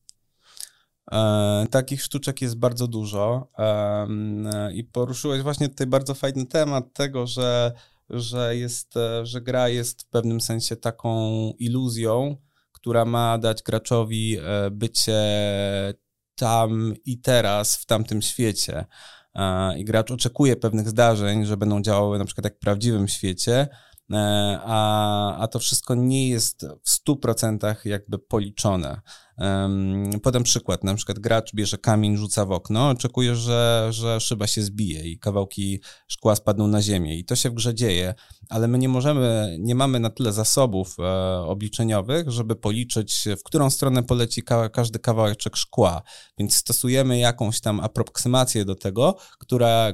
E, 1.11 1.67
takich 1.71 2.03
sztuczek 2.03 2.41
jest 2.41 2.57
bardzo 2.57 2.87
dużo 2.87 3.51
e, 3.57 4.73
i 4.73 4.83
poruszyłeś 4.83 5.41
właśnie 5.41 5.69
tutaj 5.69 5.87
bardzo 5.87 6.13
fajny 6.13 6.45
temat 6.45 6.93
tego, 6.93 7.27
że, 7.27 7.71
że, 8.09 8.55
jest, 8.55 8.97
e, 8.97 9.25
że 9.25 9.41
gra 9.41 9.69
jest 9.69 10.01
w 10.01 10.05
pewnym 10.05 10.41
sensie 10.41 10.75
taką 10.75 11.29
iluzją, 11.59 12.37
która 12.71 13.05
ma 13.05 13.37
dać 13.37 13.63
graczowi 13.63 14.37
e, 14.37 14.71
bycie 14.71 15.13
tam 16.35 16.93
i 17.05 17.21
teraz 17.21 17.75
w 17.75 17.85
tamtym 17.85 18.21
świecie. 18.21 18.85
I 19.77 19.85
gracz 19.85 20.11
oczekuje 20.11 20.55
pewnych 20.55 20.89
zdarzeń, 20.89 21.45
że 21.45 21.57
będą 21.57 21.81
działały 21.81 22.19
na 22.19 22.25
przykład 22.25 22.45
jak 22.45 22.55
w 22.55 22.59
prawdziwym 22.59 23.07
świecie, 23.07 23.67
e, 24.11 24.59
a, 24.63 25.37
a 25.37 25.47
to 25.47 25.59
wszystko 25.59 25.95
nie 25.95 26.29
jest 26.29 26.65
w 26.83 27.09
100% 27.09 27.75
jakby 27.85 28.19
policzone. 28.19 29.01
Podam 30.23 30.43
przykład, 30.43 30.83
na 30.83 30.95
przykład 30.95 31.19
gracz 31.19 31.55
bierze 31.55 31.77
kamień, 31.77 32.17
rzuca 32.17 32.45
w 32.45 32.51
okno, 32.51 32.89
oczekuje, 32.89 33.35
że, 33.35 33.87
że 33.91 34.19
szyba 34.19 34.47
się 34.47 34.61
zbije 34.61 35.09
i 35.09 35.19
kawałki 35.19 35.79
szkła 36.07 36.35
spadną 36.35 36.67
na 36.67 36.81
ziemię. 36.81 37.17
I 37.17 37.25
to 37.25 37.35
się 37.35 37.49
w 37.49 37.53
grze 37.53 37.75
dzieje, 37.75 38.13
ale 38.49 38.67
my 38.67 38.77
nie 38.77 38.89
możemy, 38.89 39.57
nie 39.59 39.75
mamy 39.75 39.99
na 39.99 40.09
tyle 40.09 40.33
zasobów 40.33 40.95
e, 40.99 41.03
obliczeniowych, 41.39 42.31
żeby 42.31 42.55
policzyć, 42.55 43.25
w 43.39 43.43
którą 43.43 43.69
stronę 43.69 44.03
poleci 44.03 44.43
ka 44.43 44.69
każdy 44.69 44.99
kawałeczek 44.99 45.55
szkła, 45.55 46.01
więc 46.37 46.55
stosujemy 46.55 47.19
jakąś 47.19 47.61
tam 47.61 47.79
aproksymację 47.79 48.65
do 48.65 48.75
tego, 48.75 49.15
która 49.39 49.69
e, 49.69 49.93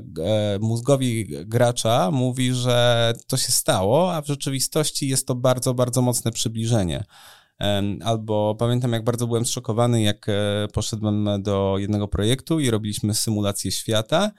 mózgowi 0.61 1.27
gracza 1.45 2.11
mówi, 2.11 2.53
że 2.53 3.13
to 3.27 3.37
się 3.37 3.51
stało, 3.51 4.15
a 4.15 4.21
w 4.21 4.27
rzeczywistości 4.27 5.07
jest 5.07 5.27
to 5.27 5.35
bardzo, 5.35 5.73
bardzo 5.73 6.01
mocne 6.01 6.31
przybliżenie. 6.31 7.03
Albo 8.03 8.55
pamiętam, 8.59 8.93
jak 8.93 9.03
bardzo 9.03 9.27
byłem 9.27 9.45
zszokowany, 9.45 10.01
jak 10.01 10.29
e, 10.29 10.67
poszedłem 10.73 11.29
do 11.39 11.75
jednego 11.77 12.07
projektu 12.07 12.59
i 12.59 12.69
robiliśmy 12.69 13.13
symulację 13.13 13.71
świata. 13.71 14.31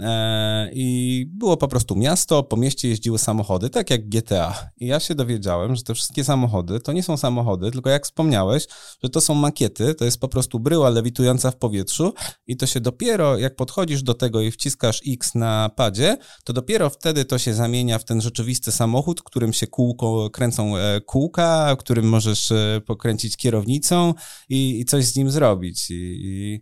E, 0.00 0.70
I 0.72 1.26
było 1.30 1.56
po 1.56 1.68
prostu 1.68 1.96
miasto, 1.96 2.42
po 2.42 2.56
mieście 2.56 2.88
jeździły 2.88 3.18
samochody, 3.18 3.70
tak 3.70 3.90
jak 3.90 4.08
GTA. 4.08 4.70
I 4.76 4.86
ja 4.86 5.00
się 5.00 5.14
dowiedziałem, 5.14 5.76
że 5.76 5.82
te 5.82 5.94
wszystkie 5.94 6.24
samochody 6.24 6.80
to 6.80 6.92
nie 6.92 7.02
są 7.02 7.16
samochody, 7.16 7.70
tylko 7.70 7.90
jak 7.90 8.04
wspomniałeś, 8.04 8.66
że 9.04 9.10
to 9.10 9.20
są 9.20 9.34
makiety, 9.34 9.94
to 9.94 10.04
jest 10.04 10.20
po 10.20 10.28
prostu 10.28 10.60
bryła 10.60 10.90
lewitująca 10.90 11.50
w 11.50 11.56
powietrzu 11.56 12.14
i 12.46 12.56
to 12.56 12.66
się 12.66 12.80
dopiero, 12.80 13.38
jak 13.38 13.56
podchodzisz 13.56 14.02
do 14.02 14.14
tego 14.14 14.40
i 14.40 14.50
wciskasz 14.50 15.00
X 15.08 15.34
na 15.34 15.70
padzie, 15.76 16.16
to 16.44 16.52
dopiero 16.52 16.90
wtedy 16.90 17.24
to 17.24 17.38
się 17.38 17.54
zamienia 17.54 17.98
w 17.98 18.04
ten 18.04 18.20
rzeczywisty 18.20 18.72
samochód, 18.72 19.22
którym 19.22 19.52
się 19.52 19.66
kółko, 19.66 20.30
kręcą 20.30 20.76
e, 20.76 21.00
kółka, 21.00 21.76
którym 21.78 22.08
możesz 22.08 22.52
e, 22.52 22.80
pokręcić 22.86 23.36
kierownicą 23.36 24.14
i, 24.48 24.80
i 24.80 24.84
coś 24.84 25.04
z 25.04 25.16
nim 25.16 25.30
zrobić. 25.30 25.90
I, 25.90 25.94
i 25.94 26.60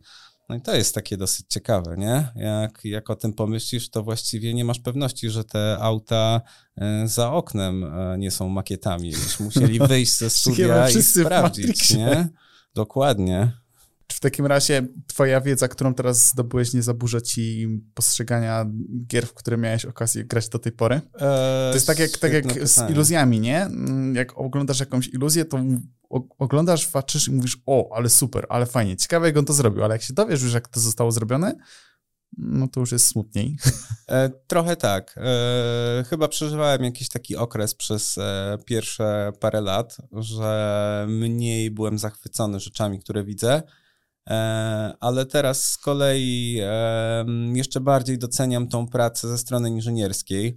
no 0.49 0.57
i 0.57 0.61
to 0.61 0.77
jest 0.77 0.95
takie 0.95 1.17
dosyć 1.17 1.47
ciekawe, 1.49 1.97
nie? 1.97 2.29
Jak, 2.37 2.85
jak 2.85 3.11
o 3.11 3.17
tym 3.17 3.33
pomyślisz, 3.33 3.91
to 3.91 4.03
właściwie 4.03 4.55
nie 4.55 4.65
masz 4.65 4.79
pewności, 4.79 5.31
że 5.31 5.45
te 5.45 5.77
auta 5.81 6.41
e, 6.77 7.09
za 7.09 7.33
oknem 7.33 7.85
e, 7.85 8.19
nie 8.19 8.31
są 8.31 8.49
makietami. 8.49 9.11
Już 9.11 9.41
musieli 9.41 9.79
wyjść 9.89 10.19
ze 10.19 10.31
studia 10.31 10.91
i 10.91 11.03
sprawdzić, 11.03 11.95
nie? 11.95 12.29
Dokładnie. 12.75 13.53
Czy 14.07 14.17
w 14.17 14.21
takim 14.21 14.47
razie 14.47 14.87
twoja 15.07 15.41
wiedza, 15.41 15.69
którą 15.69 15.95
teraz 15.95 16.29
zdobyłeś, 16.29 16.75
nie 16.75 16.83
zaburza 16.83 17.21
ci 17.21 17.69
postrzegania 17.95 18.67
gier, 19.07 19.27
w 19.27 19.35
które 19.35 19.57
miałeś 19.57 19.85
okazję 19.85 20.25
grać 20.25 20.49
do 20.49 20.59
tej 20.59 20.73
pory? 20.73 20.95
Eee, 20.95 21.21
to 21.71 21.75
jest 21.75 21.87
tak 21.87 21.99
jak, 21.99 22.11
tak 22.11 22.33
jak 22.33 22.69
z 22.69 22.91
iluzjami, 22.91 23.41
nie? 23.41 23.63
Mm, 23.63 24.15
jak 24.15 24.39
oglądasz 24.39 24.81
jakąś 24.81 25.09
iluzję, 25.09 25.45
to 25.45 25.59
oglądasz, 26.39 26.87
patrzysz 26.87 27.29
i 27.29 27.33
mówisz, 27.33 27.59
o, 27.67 27.97
ale 27.97 28.11
super, 28.11 28.47
ale 28.49 28.67
fajnie, 28.67 28.97
ciekawe 28.97 29.27
jak 29.27 29.37
on 29.37 29.45
to 29.45 29.53
zrobił, 29.53 29.85
ale 29.85 29.95
jak 29.95 30.03
się 30.03 30.15
dowiesz 30.15 30.43
już, 30.43 30.55
jak 30.55 30.69
to 30.69 30.81
zostało 30.81 31.13
zrobione, 31.13 31.55
no 32.37 32.69
to 32.69 32.81
już 32.81 32.93
jest 32.93 33.07
smutniej. 33.07 33.57
E, 34.09 34.31
trochę 34.47 34.77
tak. 34.77 35.15
E, 35.19 36.05
chyba 36.11 36.29
przeżywałem 36.29 36.85
jakiś 36.85 37.09
taki 37.09 37.37
okres 37.37 37.75
przez 37.75 38.19
e, 38.19 38.59
pierwsze 38.67 39.33
parę 39.41 39.61
lat, 39.61 39.97
że 40.13 41.07
mniej 41.09 41.71
byłem 41.71 41.99
zachwycony 41.99 42.61
rzeczami, 42.61 43.01
które 43.01 43.25
widzę, 43.25 43.63
ale 45.01 45.27
teraz 45.27 45.63
z 45.63 45.79
kolei 45.79 46.61
jeszcze 47.53 47.81
bardziej 47.81 48.19
doceniam 48.19 48.69
tą 48.69 48.87
pracę 48.87 49.29
ze 49.29 49.39
strony 49.39 49.69
inżynierskiej 49.69 50.57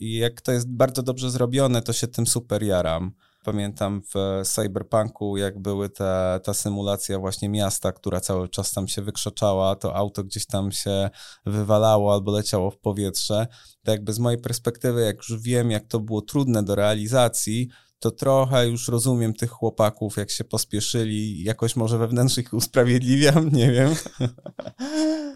i 0.00 0.16
jak 0.16 0.40
to 0.40 0.52
jest 0.52 0.68
bardzo 0.68 1.02
dobrze 1.02 1.30
zrobione, 1.30 1.82
to 1.82 1.92
się 1.92 2.06
tym 2.06 2.26
super 2.26 2.62
jaram. 2.62 3.12
Pamiętam 3.44 4.02
w 4.14 4.42
Cyberpunku, 4.44 5.36
jak 5.36 5.58
były 5.58 5.88
te, 5.90 6.40
ta 6.44 6.54
symulacja 6.54 7.18
właśnie 7.18 7.48
miasta, 7.48 7.92
która 7.92 8.20
cały 8.20 8.48
czas 8.48 8.72
tam 8.72 8.88
się 8.88 9.02
wykrzaczała, 9.02 9.76
to 9.76 9.96
auto 9.96 10.24
gdzieś 10.24 10.46
tam 10.46 10.72
się 10.72 11.10
wywalało 11.46 12.12
albo 12.12 12.32
leciało 12.32 12.70
w 12.70 12.78
powietrze. 12.78 13.46
To 13.82 13.90
jakby 13.90 14.12
z 14.12 14.18
mojej 14.18 14.40
perspektywy, 14.40 15.02
jak 15.02 15.16
już 15.16 15.40
wiem, 15.40 15.70
jak 15.70 15.86
to 15.86 16.00
było 16.00 16.22
trudne 16.22 16.62
do 16.62 16.74
realizacji, 16.74 17.68
to 17.98 18.10
trochę 18.10 18.68
już 18.68 18.88
rozumiem 18.88 19.34
tych 19.34 19.50
chłopaków, 19.50 20.16
jak 20.16 20.30
się 20.30 20.44
pospieszyli, 20.44 21.42
jakoś 21.42 21.76
może 21.76 21.98
wewnętrznie 21.98 22.42
ich 22.42 22.52
usprawiedliwiam, 22.54 23.48
nie 23.52 23.72
wiem. 23.72 23.94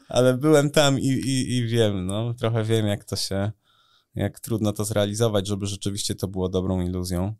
Ale 0.08 0.34
byłem 0.34 0.70
tam 0.70 0.98
i, 0.98 1.08
i, 1.08 1.56
i 1.56 1.66
wiem, 1.66 2.06
no, 2.06 2.34
trochę 2.34 2.64
wiem, 2.64 2.86
jak 2.86 3.04
to 3.04 3.16
się, 3.16 3.52
jak 4.14 4.40
trudno 4.40 4.72
to 4.72 4.84
zrealizować, 4.84 5.46
żeby 5.46 5.66
rzeczywiście 5.66 6.14
to 6.14 6.28
było 6.28 6.48
dobrą 6.48 6.80
iluzją. 6.80 7.34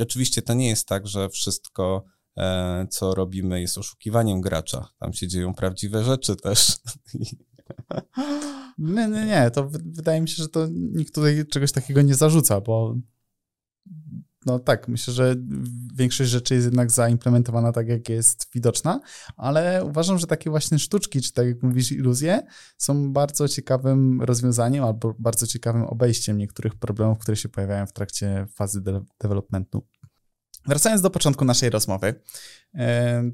Oczywiście 0.00 0.42
to 0.42 0.54
nie 0.54 0.68
jest 0.68 0.88
tak, 0.88 1.06
że 1.06 1.28
wszystko, 1.28 2.04
e, 2.36 2.86
co 2.90 3.14
robimy, 3.14 3.60
jest 3.60 3.78
oszukiwaniem 3.78 4.40
gracza. 4.40 4.88
Tam 4.98 5.12
się 5.12 5.28
dzieją 5.28 5.54
prawdziwe 5.54 6.04
rzeczy 6.04 6.36
też. 6.36 6.66
Nie, 8.78 9.08
nie, 9.08 9.26
nie. 9.26 9.50
To 9.50 9.68
wydaje 9.68 10.20
mi 10.20 10.28
się, 10.28 10.42
że 10.42 10.48
to 10.48 10.66
nikt 10.70 11.14
tutaj 11.14 11.46
czegoś 11.46 11.72
takiego 11.72 12.02
nie 12.02 12.14
zarzuca, 12.14 12.60
bo 12.60 12.96
no 14.48 14.58
tak, 14.58 14.88
myślę, 14.88 15.14
że 15.14 15.36
większość 15.94 16.30
rzeczy 16.30 16.54
jest 16.54 16.66
jednak 16.66 16.90
zaimplementowana 16.90 17.72
tak, 17.72 17.88
jak 17.88 18.08
jest 18.08 18.46
widoczna, 18.54 19.00
ale 19.36 19.84
uważam, 19.84 20.18
że 20.18 20.26
takie 20.26 20.50
właśnie 20.50 20.78
sztuczki, 20.78 21.22
czy 21.22 21.32
tak 21.32 21.46
jak 21.46 21.62
mówisz, 21.62 21.92
iluzje, 21.92 22.42
są 22.78 23.12
bardzo 23.12 23.48
ciekawym 23.48 24.22
rozwiązaniem 24.22 24.84
albo 24.84 25.14
bardzo 25.18 25.46
ciekawym 25.46 25.82
obejściem 25.82 26.38
niektórych 26.38 26.74
problemów, 26.74 27.18
które 27.18 27.36
się 27.36 27.48
pojawiają 27.48 27.86
w 27.86 27.92
trakcie 27.92 28.46
fazy 28.54 28.80
de 28.80 29.04
developmentu. 29.22 29.86
Wracając 30.66 31.02
do 31.02 31.10
początku 31.10 31.44
naszej 31.44 31.70
rozmowy, 31.70 32.14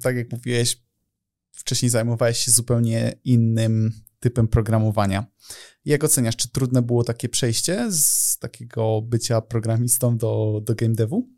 tak 0.03 0.17
jak 0.17 0.33
mówiłeś, 0.33 0.85
wcześniej 1.53 1.91
zajmowałeś 1.91 2.39
się 2.39 2.51
zupełnie 2.51 3.13
innym 3.25 3.93
typem 4.25 4.49
programowania. 4.49 5.27
Jak 5.85 6.05
oceniasz, 6.05 6.37
czy 6.37 6.53
trudne 6.53 6.83
było 6.83 7.05
takie 7.05 7.29
przejście 7.29 7.87
z 7.93 8.39
takiego 8.39 9.03
bycia 9.03 9.41
programistą 9.41 10.17
do, 10.17 10.61
do 10.65 10.75
game 10.75 10.95
devu? 10.95 11.29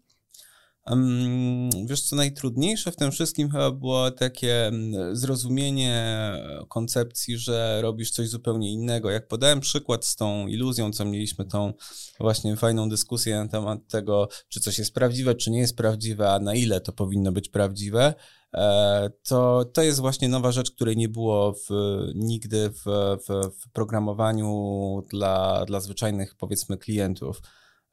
Wiesz 1.86 2.02
co, 2.02 2.16
najtrudniejsze 2.16 2.92
w 2.92 2.96
tym 2.96 3.10
wszystkim 3.10 3.50
chyba 3.50 3.70
było 3.70 4.10
takie 4.10 4.70
zrozumienie 5.12 6.32
koncepcji, 6.68 7.38
że 7.38 7.78
robisz 7.82 8.10
coś 8.10 8.28
zupełnie 8.28 8.72
innego. 8.72 9.10
Jak 9.10 9.28
podałem 9.28 9.60
przykład 9.60 10.04
z 10.04 10.16
tą 10.16 10.46
iluzją, 10.46 10.92
co 10.92 11.04
mieliśmy 11.04 11.44
tą 11.44 11.72
właśnie 12.20 12.56
fajną 12.56 12.88
dyskusję 12.88 13.36
na 13.36 13.48
temat 13.48 13.88
tego, 13.88 14.28
czy 14.48 14.60
coś 14.60 14.78
jest 14.78 14.94
prawdziwe, 14.94 15.34
czy 15.34 15.50
nie 15.50 15.58
jest 15.58 15.76
prawdziwe, 15.76 16.32
a 16.32 16.38
na 16.38 16.54
ile 16.54 16.80
to 16.80 16.92
powinno 16.92 17.32
być 17.32 17.48
prawdziwe, 17.48 18.14
E, 18.56 19.10
to, 19.28 19.64
to 19.64 19.82
jest 19.82 20.00
właśnie 20.00 20.28
nowa 20.28 20.52
rzecz, 20.52 20.70
której 20.70 20.96
nie 20.96 21.08
było 21.08 21.52
w, 21.52 21.68
nigdy 22.14 22.70
w, 22.70 22.84
w, 23.28 23.50
w 23.60 23.70
programowaniu 23.72 25.02
dla, 25.10 25.64
dla 25.64 25.80
zwyczajnych, 25.80 26.34
powiedzmy, 26.34 26.78
klientów. 26.78 27.42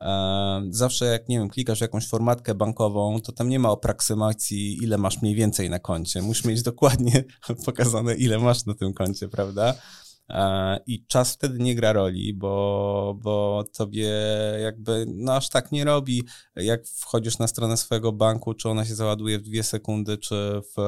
E, 0.03 0.61
zawsze 0.69 1.05
jak, 1.05 1.29
nie 1.29 1.39
wiem, 1.39 1.49
klikasz 1.49 1.81
jakąś 1.81 2.07
formatkę 2.07 2.55
bankową, 2.55 3.21
to 3.21 3.31
tam 3.31 3.49
nie 3.49 3.59
ma 3.59 3.71
aproksymacji, 3.71 4.83
ile 4.83 4.97
masz 4.97 5.21
mniej 5.21 5.35
więcej 5.35 5.69
na 5.69 5.79
koncie. 5.79 6.21
Musisz 6.21 6.45
mieć 6.45 6.61
dokładnie 6.61 7.23
pokazane, 7.65 8.15
ile 8.15 8.39
masz 8.39 8.65
na 8.65 8.73
tym 8.73 8.93
koncie, 8.93 9.27
prawda? 9.27 9.73
E, 10.29 10.79
I 10.87 11.05
czas 11.05 11.33
wtedy 11.33 11.59
nie 11.59 11.75
gra 11.75 11.93
roli, 11.93 12.33
bo, 12.33 13.17
bo 13.23 13.63
tobie 13.73 14.09
jakby 14.61 15.05
no 15.07 15.35
aż 15.35 15.49
tak 15.49 15.71
nie 15.71 15.83
robi, 15.83 16.23
jak 16.55 16.87
wchodzisz 16.87 17.39
na 17.39 17.47
stronę 17.47 17.77
swojego 17.77 18.11
banku, 18.11 18.53
czy 18.53 18.69
ona 18.69 18.85
się 18.85 18.95
załaduje 18.95 19.39
w 19.39 19.41
2 19.41 19.63
sekundy, 19.63 20.17
czy 20.17 20.61
w 20.61 20.81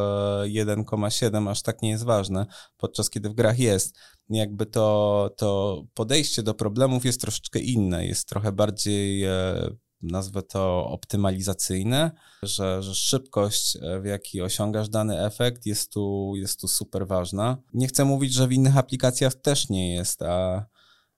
1,7, 0.45 1.51
aż 1.51 1.61
tak 1.61 1.81
nie 1.81 1.89
jest 1.89 2.03
ważne, 2.03 2.45
podczas 2.77 3.09
kiedy 3.09 3.29
w 3.29 3.33
grach 3.33 3.59
jest. 3.59 3.97
Jakby 4.29 4.65
to, 4.65 5.29
to 5.37 5.81
podejście 5.93 6.43
do 6.43 6.53
problemów 6.53 7.05
jest 7.05 7.21
troszeczkę 7.21 7.59
inne, 7.59 8.05
jest 8.05 8.29
trochę 8.29 8.51
bardziej 8.51 9.23
e, 9.23 9.69
nazwę 10.01 10.41
to 10.41 10.87
optymalizacyjne, 10.87 12.11
że, 12.43 12.83
że 12.83 12.95
szybkość, 12.95 13.77
e, 13.81 13.99
w 14.01 14.05
jakiej 14.05 14.41
osiągasz 14.41 14.89
dany 14.89 15.25
efekt 15.25 15.65
jest 15.65 15.91
tu, 15.91 16.33
jest 16.35 16.61
tu 16.61 16.67
super 16.67 17.07
ważna. 17.07 17.57
Nie 17.73 17.87
chcę 17.87 18.05
mówić, 18.05 18.33
że 18.33 18.47
w 18.47 18.51
innych 18.51 18.77
aplikacjach 18.77 19.35
też 19.35 19.69
nie 19.69 19.95
jest, 19.95 20.21
a, 20.21 20.65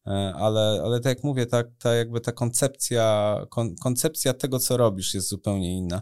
e, 0.08 0.34
ale, 0.36 0.82
ale 0.84 1.00
tak 1.00 1.18
jak 1.18 1.24
mówię, 1.24 1.46
ta, 1.46 1.64
ta 1.80 1.94
jakby 1.94 2.22
ta 2.22 2.32
koncepcja, 2.32 3.38
kon, 3.50 3.76
koncepcja 3.76 4.34
tego, 4.34 4.60
co 4.60 4.78
robisz 4.78 5.14
jest 5.14 5.30
zupełnie 5.30 5.78
inna. 5.78 6.02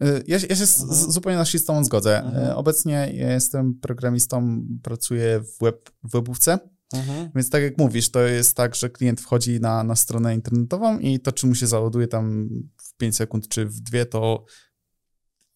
E, 0.00 0.22
ja, 0.26 0.38
ja 0.50 0.56
się 0.56 0.66
z, 0.66 0.80
mhm. 0.80 1.12
zupełnie 1.12 1.38
na 1.38 1.44
z 1.44 1.84
zgodzę. 1.84 2.18
Mhm. 2.18 2.56
Obecnie 2.56 3.12
jestem 3.12 3.74
programistą, 3.74 4.62
pracuję 4.82 5.40
w, 5.40 5.64
web, 5.64 5.90
w 6.02 6.12
webówce 6.12 6.58
Mhm. 6.92 7.30
Więc 7.34 7.50
tak 7.50 7.62
jak 7.62 7.78
mówisz, 7.78 8.10
to 8.10 8.20
jest 8.20 8.56
tak, 8.56 8.74
że 8.74 8.90
klient 8.90 9.20
wchodzi 9.20 9.60
na, 9.60 9.84
na 9.84 9.96
stronę 9.96 10.34
internetową 10.34 10.98
i 10.98 11.20
to, 11.20 11.32
czy 11.32 11.46
mu 11.46 11.54
się 11.54 11.66
załaduje 11.66 12.08
tam 12.08 12.48
w 12.76 12.96
5 12.96 13.16
sekund, 13.16 13.48
czy 13.48 13.66
w 13.66 13.80
2, 13.80 14.04
to 14.04 14.44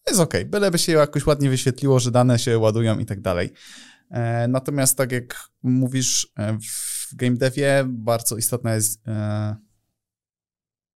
jest 0.08 0.20
ok. 0.20 0.34
Byleby 0.46 0.78
się 0.78 0.92
jakoś 0.92 1.26
ładnie 1.26 1.50
wyświetliło, 1.50 2.00
że 2.00 2.10
dane 2.10 2.38
się 2.38 2.58
ładują 2.58 2.98
i 2.98 3.06
tak 3.06 3.20
dalej. 3.20 3.52
E, 4.10 4.48
natomiast 4.48 4.96
tak 4.96 5.12
jak 5.12 5.48
mówisz, 5.62 6.32
e, 6.38 6.58
w 6.58 7.14
game 7.14 7.36
devie 7.36 7.84
bardzo 7.88 8.36
istotna 8.36 8.74
jest 8.74 9.08
e, 9.08 9.56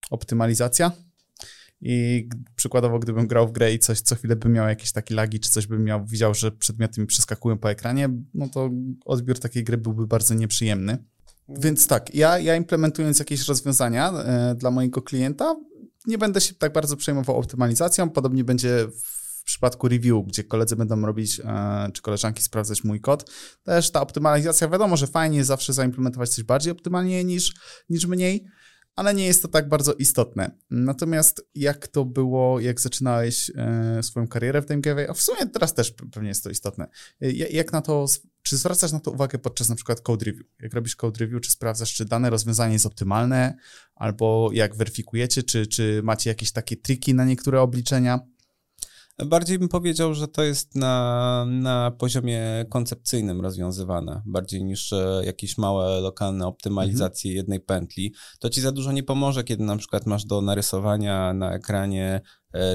optymalizacja 0.09 0.91
i 1.81 2.29
przykładowo, 2.55 2.99
gdybym 2.99 3.27
grał 3.27 3.47
w 3.47 3.51
grę 3.51 3.73
i 3.73 3.79
coś 3.79 4.01
co 4.01 4.15
chwilę 4.15 4.35
bym 4.35 4.51
miał 4.51 4.67
jakieś 4.67 4.91
takie 4.91 5.15
lagi, 5.15 5.39
czy 5.39 5.49
coś 5.49 5.67
bym 5.67 5.83
miał, 5.83 6.05
widział, 6.05 6.33
że 6.33 6.51
przedmioty 6.51 7.01
mi 7.01 7.07
przeskakują 7.07 7.57
po 7.57 7.71
ekranie, 7.71 8.09
no 8.33 8.49
to 8.49 8.69
odbiór 9.05 9.39
takiej 9.39 9.63
gry 9.63 9.77
byłby 9.77 10.07
bardzo 10.07 10.33
nieprzyjemny. 10.33 10.97
Więc 11.49 11.87
tak, 11.87 12.15
ja, 12.15 12.39
ja 12.39 12.55
implementując 12.55 13.19
jakieś 13.19 13.47
rozwiązania 13.47 14.11
e, 14.11 14.55
dla 14.55 14.71
mojego 14.71 15.01
klienta, 15.01 15.55
nie 16.07 16.17
będę 16.17 16.41
się 16.41 16.55
tak 16.55 16.73
bardzo 16.73 16.97
przejmował 16.97 17.37
optymalizacją. 17.37 18.09
Podobnie 18.09 18.43
będzie 18.43 18.87
w 18.87 19.43
przypadku 19.43 19.87
review, 19.87 20.25
gdzie 20.27 20.43
koledzy 20.43 20.75
będą 20.75 21.01
robić, 21.01 21.39
e, 21.39 21.89
czy 21.93 22.01
koleżanki 22.01 22.43
sprawdzać 22.43 22.83
mój 22.83 23.01
kod. 23.01 23.31
Też 23.63 23.91
ta 23.91 24.01
optymalizacja, 24.01 24.67
wiadomo, 24.67 24.97
że 24.97 25.07
fajnie 25.07 25.43
zawsze 25.43 25.73
zaimplementować 25.73 26.29
coś 26.29 26.43
bardziej 26.43 26.71
optymalnie 26.71 27.23
niż, 27.23 27.53
niż 27.89 28.05
mniej, 28.05 28.47
ale 28.97 29.13
nie 29.13 29.25
jest 29.25 29.41
to 29.41 29.47
tak 29.47 29.69
bardzo 29.69 29.93
istotne. 29.93 30.51
Natomiast 30.69 31.47
jak 31.55 31.87
to 31.87 32.05
było, 32.05 32.59
jak 32.59 32.79
zaczynałeś 32.79 33.51
e, 33.55 34.03
swoją 34.03 34.27
karierę 34.27 34.61
w 34.61 34.65
game 34.65 35.09
a 35.09 35.13
w 35.13 35.21
sumie 35.21 35.47
teraz 35.53 35.73
też 35.73 35.93
pewnie 36.11 36.29
jest 36.29 36.43
to 36.43 36.49
istotne, 36.49 36.87
e, 37.21 37.31
jak 37.31 37.71
na 37.71 37.81
to, 37.81 38.05
czy 38.41 38.57
zwracasz 38.57 38.91
na 38.91 38.99
to 38.99 39.11
uwagę 39.11 39.39
podczas 39.39 39.69
na 39.69 39.75
przykład 39.75 40.01
code 40.01 40.25
review? 40.25 40.45
Jak 40.59 40.73
robisz 40.73 40.95
code 40.95 41.19
review, 41.19 41.41
czy 41.41 41.51
sprawdzasz, 41.51 41.93
czy 41.93 42.05
dane 42.05 42.29
rozwiązanie 42.29 42.73
jest 42.73 42.85
optymalne, 42.85 43.57
albo 43.95 44.49
jak 44.53 44.75
weryfikujecie, 44.75 45.43
czy, 45.43 45.67
czy 45.67 46.01
macie 46.03 46.29
jakieś 46.29 46.51
takie 46.51 46.77
triki 46.77 47.13
na 47.13 47.25
niektóre 47.25 47.61
obliczenia? 47.61 48.19
Bardziej 49.25 49.59
bym 49.59 49.69
powiedział, 49.69 50.13
że 50.13 50.27
to 50.27 50.43
jest 50.43 50.75
na, 50.75 51.45
na 51.49 51.91
poziomie 51.91 52.65
koncepcyjnym 52.69 53.41
rozwiązywane, 53.41 54.21
bardziej 54.25 54.63
niż 54.63 54.93
e, 54.93 55.21
jakieś 55.25 55.57
małe 55.57 56.01
lokalne 56.01 56.47
optymalizacje 56.47 57.31
mhm. 57.31 57.37
jednej 57.37 57.59
pętli. 57.59 58.13
To 58.39 58.49
ci 58.49 58.61
za 58.61 58.71
dużo 58.71 58.91
nie 58.91 59.03
pomoże, 59.03 59.43
kiedy 59.43 59.63
na 59.63 59.77
przykład 59.77 60.05
masz 60.05 60.25
do 60.25 60.41
narysowania 60.41 61.33
na 61.33 61.53
ekranie 61.53 62.21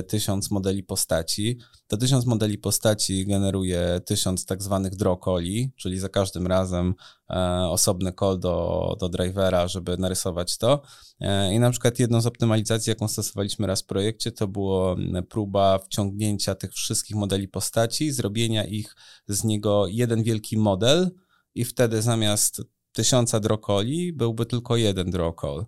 tysiąc 0.08 0.50
modeli 0.50 0.82
postaci. 0.82 1.58
To 1.86 1.96
tysiąc 1.96 2.26
modeli 2.26 2.58
postaci 2.58 3.26
generuje 3.26 4.00
tysiąc 4.06 4.46
tak 4.46 4.62
zwanych 4.62 4.96
draw 4.96 5.18
calli, 5.24 5.72
czyli 5.76 5.98
za 5.98 6.08
każdym 6.08 6.46
razem 6.46 6.94
e, 7.30 7.36
osobny 7.68 8.12
call 8.20 8.38
do, 8.38 8.96
do 9.00 9.08
drivera, 9.08 9.68
żeby 9.68 9.96
narysować 9.96 10.58
to. 10.58 10.82
E, 11.20 11.54
I 11.54 11.58
na 11.58 11.70
przykład 11.70 11.98
jedną 11.98 12.20
z 12.20 12.26
optymalizacji, 12.26 12.90
jaką 12.90 13.08
stosowaliśmy 13.08 13.66
raz 13.66 13.82
w 13.82 13.86
projekcie, 13.86 14.32
to 14.32 14.48
było 14.48 14.96
próba 15.28 15.78
wciągnięcia 15.78 16.54
tych 16.54 16.72
wszystkich 16.72 17.16
modeli 17.16 17.48
postaci, 17.48 18.12
zrobienia 18.12 18.64
ich 18.64 18.96
z 19.28 19.44
niego 19.44 19.86
jeden 19.86 20.22
wielki 20.22 20.58
model 20.58 21.10
i 21.54 21.64
wtedy 21.64 22.02
zamiast 22.02 22.62
tysiąca 22.92 23.40
calli 23.66 24.12
byłby 24.12 24.46
tylko 24.46 24.76
jeden 24.76 25.12
call. 25.40 25.66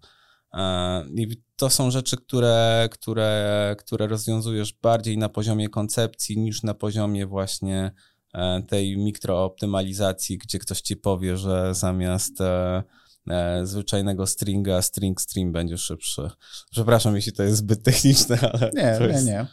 I 1.16 1.42
to 1.56 1.70
są 1.70 1.90
rzeczy, 1.90 2.16
które, 2.16 2.88
które, 2.90 3.76
które 3.78 4.06
rozwiązujesz 4.06 4.72
bardziej 4.82 5.18
na 5.18 5.28
poziomie 5.28 5.68
koncepcji 5.68 6.38
niż 6.38 6.62
na 6.62 6.74
poziomie 6.74 7.26
właśnie 7.26 7.92
e, 8.34 8.62
tej 8.62 8.96
mikrooptymalizacji, 8.98 10.38
gdzie 10.38 10.58
ktoś 10.58 10.80
ci 10.80 10.96
powie, 10.96 11.36
że 11.36 11.74
zamiast 11.74 12.40
e, 12.40 12.82
e, 13.30 13.66
zwyczajnego 13.66 14.26
stringa, 14.26 14.82
string 14.82 15.20
stream 15.20 15.52
będzie 15.52 15.78
szybszy. 15.78 16.30
Przepraszam, 16.70 17.16
jeśli 17.16 17.32
to 17.32 17.42
jest 17.42 17.56
zbyt 17.56 17.82
techniczne, 17.82 18.38
ale. 18.52 18.70
Nie, 18.74 18.98
nie, 19.00 19.06
jest... 19.06 19.26
nie. 19.26 19.46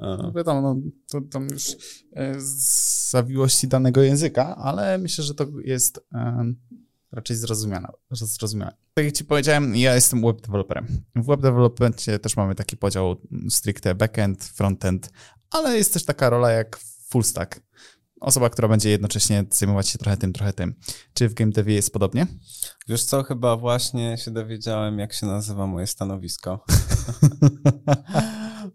To, 0.00 0.32
wiadomo, 0.32 0.60
no, 0.60 0.76
to 1.10 1.20
tam 1.32 1.48
już 1.50 1.64
z 2.38 3.10
zawiłości 3.10 3.68
danego 3.68 4.02
języka, 4.02 4.56
ale 4.56 4.98
myślę, 4.98 5.24
że 5.24 5.34
to 5.34 5.46
jest 5.64 6.00
raczej 7.12 7.36
zrozumiane. 7.36 7.88
zrozumiane. 8.10 8.76
Tak 8.94 9.04
jak 9.04 9.14
ci 9.14 9.24
powiedziałem, 9.24 9.76
ja 9.76 9.94
jestem 9.94 10.22
web 10.22 10.40
developerem. 10.40 10.86
W 11.16 11.26
web 11.26 11.40
developmentie 11.40 12.18
też 12.18 12.36
mamy 12.36 12.54
taki 12.54 12.76
podział 12.76 13.16
stricte 13.50 13.94
backend, 13.94 14.44
frontend, 14.44 15.10
ale 15.50 15.76
jest 15.76 15.92
też 15.92 16.04
taka 16.04 16.30
rola 16.30 16.50
jak 16.50 16.78
full 17.08 17.24
stack. 17.24 17.60
Osoba, 18.20 18.50
która 18.50 18.68
będzie 18.68 18.90
jednocześnie 18.90 19.44
zajmować 19.50 19.88
się 19.88 19.98
trochę 19.98 20.16
tym, 20.16 20.32
trochę 20.32 20.52
tym. 20.52 20.74
Czy 21.14 21.28
w 21.28 21.34
game 21.34 21.52
devie 21.52 21.74
jest 21.74 21.92
podobnie? 21.92 22.26
Wiesz 22.88 23.04
co, 23.04 23.22
chyba 23.22 23.56
właśnie 23.56 24.18
się 24.18 24.30
dowiedziałem, 24.30 24.98
jak 24.98 25.12
się 25.12 25.26
nazywa 25.26 25.66
moje 25.66 25.86
stanowisko. 25.86 26.64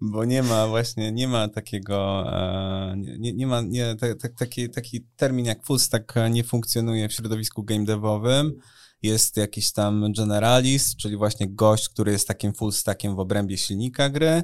Bo 0.02 0.26
nie 0.26 0.44
ma 0.44 0.68
właśnie, 0.68 1.12
nie 1.12 1.28
ma 1.28 1.48
takiego, 1.48 2.26
e, 2.28 2.96
nie, 2.98 3.34
nie 3.34 3.48
ma, 3.48 3.62
nie, 3.62 3.96
taki, 4.38 4.70
taki 4.70 5.08
termin 5.16 5.46
jak 5.46 5.66
full 5.66 5.80
stack 5.80 6.14
nie 6.32 6.44
funkcjonuje 6.44 7.10
w 7.10 7.14
środowisku 7.14 7.64
game 7.64 7.86
devowym 7.86 8.60
jest 9.06 9.38
jakiś 9.38 9.72
tam 9.72 10.14
generalist, 10.14 10.98
czyli 10.98 11.18
właśnie 11.18 11.48
gość, 11.50 11.90
który 11.90 12.12
jest 12.12 12.28
takim 12.28 12.54
full 12.54 12.72
stackiem 12.72 13.16
w 13.16 13.20
obrębie 13.20 13.58
silnika 13.58 14.10
gry, 14.10 14.44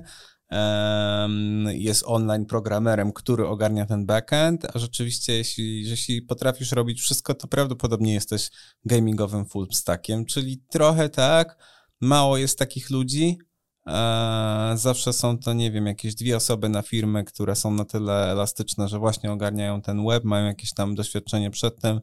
jest 1.67 2.03
online 2.05 2.46
programerem, 2.46 3.13
który 3.13 3.48
ogarnia 3.48 3.86
ten 3.86 4.05
backend, 4.05 4.67
a 4.74 4.79
rzeczywiście 4.79 5.34
jeśli, 5.34 5.89
jeśli 5.89 6.22
potrafisz 6.22 6.72
robić 6.72 7.01
wszystko, 7.01 7.34
to 7.34 7.48
prawdopodobnie 7.48 8.13
jesteś 8.13 8.50
gamingowym 8.86 9.46
full 9.46 9.67
stackiem, 9.72 10.25
czyli 10.25 10.63
trochę 10.70 11.10
tak, 11.10 11.58
mało 12.01 12.38
jest 12.38 12.60
takich 12.60 12.89
ludzi, 12.89 13.38
Zawsze 14.75 15.13
są 15.13 15.38
to, 15.38 15.53
nie 15.53 15.71
wiem, 15.71 15.85
jakieś 15.85 16.15
dwie 16.15 16.38
osoby 16.38 16.69
na 16.69 16.81
firmę, 16.81 17.23
które 17.23 17.55
są 17.55 17.71
na 17.71 17.85
tyle 17.85 18.31
elastyczne, 18.31 18.88
że 18.88 19.00
właśnie 19.00 19.31
ogarniają 19.31 19.81
ten 19.81 20.05
web, 20.07 20.23
mają 20.23 20.45
jakieś 20.45 20.73
tam 20.73 20.95
doświadczenie 20.95 21.51
przed 21.51 21.81
tym 21.81 22.00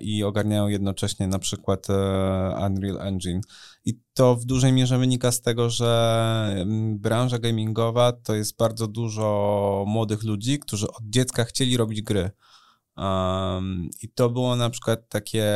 i 0.00 0.24
ogarniają 0.24 0.68
jednocześnie 0.68 1.26
na 1.26 1.38
przykład 1.38 1.90
e, 1.90 1.94
Unreal 2.66 3.00
Engine. 3.00 3.40
I 3.84 4.00
to 4.14 4.36
w 4.36 4.44
dużej 4.44 4.72
mierze 4.72 4.98
wynika 4.98 5.32
z 5.32 5.40
tego, 5.40 5.70
że 5.70 6.54
mm, 6.56 6.98
branża 6.98 7.38
gamingowa 7.38 8.12
to 8.12 8.34
jest 8.34 8.56
bardzo 8.56 8.88
dużo 8.88 9.84
młodych 9.86 10.22
ludzi, 10.22 10.58
którzy 10.58 10.88
od 10.88 11.02
dziecka 11.02 11.44
chcieli 11.44 11.76
robić 11.76 12.02
gry. 12.02 12.30
Um, 12.98 13.90
I 14.02 14.08
to 14.08 14.30
było 14.30 14.56
na 14.56 14.70
przykład 14.70 15.08
takie, 15.08 15.46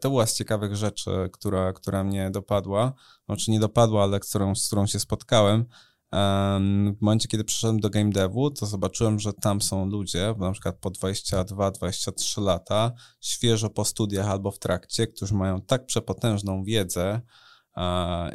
to 0.00 0.10
była 0.10 0.26
z 0.26 0.36
ciekawych 0.36 0.76
rzeczy, 0.76 1.10
która, 1.32 1.72
która 1.72 2.04
mnie 2.04 2.30
dopadła, 2.30 2.92
znaczy 3.26 3.50
nie 3.50 3.60
dopadła, 3.60 4.02
ale 4.02 4.20
którą, 4.20 4.54
z 4.54 4.66
którą 4.66 4.86
się 4.86 4.98
spotkałem. 4.98 5.64
Um, 6.12 6.96
w 6.98 7.00
momencie, 7.00 7.28
kiedy 7.28 7.44
przyszedłem 7.44 7.80
do 7.80 7.90
game 7.90 8.10
devu, 8.10 8.50
to 8.50 8.66
zobaczyłem, 8.66 9.18
że 9.20 9.32
tam 9.32 9.62
są 9.62 9.86
ludzie, 9.86 10.34
na 10.38 10.52
przykład 10.52 10.76
po 10.80 10.90
22-23 10.90 12.42
lata, 12.42 12.92
świeżo 13.20 13.70
po 13.70 13.84
studiach 13.84 14.28
albo 14.28 14.50
w 14.50 14.58
trakcie, 14.58 15.06
którzy 15.06 15.34
mają 15.34 15.60
tak 15.60 15.86
przepotężną 15.86 16.64
wiedzę, 16.64 17.20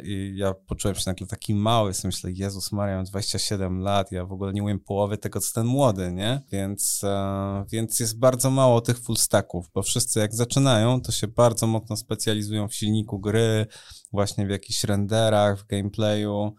i 0.02 0.32
ja 0.36 0.54
poczułem 0.54 0.94
się 0.94 1.02
nagle 1.06 1.26
taki 1.26 1.54
mały, 1.54 1.94
sobie 1.94 2.08
myślę, 2.08 2.30
Jezus 2.32 2.72
Maria, 2.72 2.96
mam 2.96 3.04
27 3.04 3.80
lat, 3.80 4.12
ja 4.12 4.24
w 4.24 4.32
ogóle 4.32 4.52
nie 4.52 4.62
umiem 4.62 4.80
połowy 4.80 5.18
tego, 5.18 5.40
co 5.40 5.54
ten 5.54 5.66
młody, 5.66 6.12
nie? 6.12 6.42
Więc, 6.52 7.00
e, 7.04 7.64
więc 7.72 8.00
jest 8.00 8.18
bardzo 8.18 8.50
mało 8.50 8.80
tych 8.80 8.98
full 8.98 9.16
stacków, 9.16 9.70
bo 9.74 9.82
wszyscy 9.82 10.20
jak 10.20 10.34
zaczynają, 10.34 11.00
to 11.00 11.12
się 11.12 11.28
bardzo 11.28 11.66
mocno 11.66 11.96
specjalizują 11.96 12.68
w 12.68 12.74
silniku 12.74 13.18
gry, 13.18 13.66
właśnie 14.12 14.46
w 14.46 14.50
jakichś 14.50 14.84
renderach, 14.84 15.58
w 15.58 15.66
gameplayu, 15.66 16.54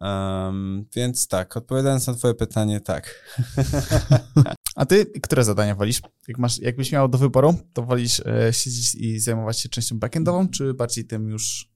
Um, 0.00 0.86
więc 0.96 1.28
tak, 1.28 1.56
odpowiadając 1.56 2.06
na 2.06 2.14
twoje 2.14 2.34
pytanie, 2.34 2.80
tak. 2.80 3.34
A 4.76 4.86
ty, 4.86 5.06
które 5.06 5.44
zadania 5.44 5.74
wolisz? 5.74 6.02
Jak 6.28 6.38
masz, 6.38 6.58
jakbyś 6.58 6.92
miał 6.92 7.08
do 7.08 7.18
wyboru, 7.18 7.54
to 7.72 7.82
wolisz 7.82 8.20
e, 8.20 8.52
siedzieć 8.52 8.94
i 8.94 9.20
zajmować 9.20 9.60
się 9.60 9.68
częścią 9.68 9.98
backendową, 9.98 10.48
czy 10.48 10.74
bardziej 10.74 11.04
tym 11.04 11.28
już 11.28 11.73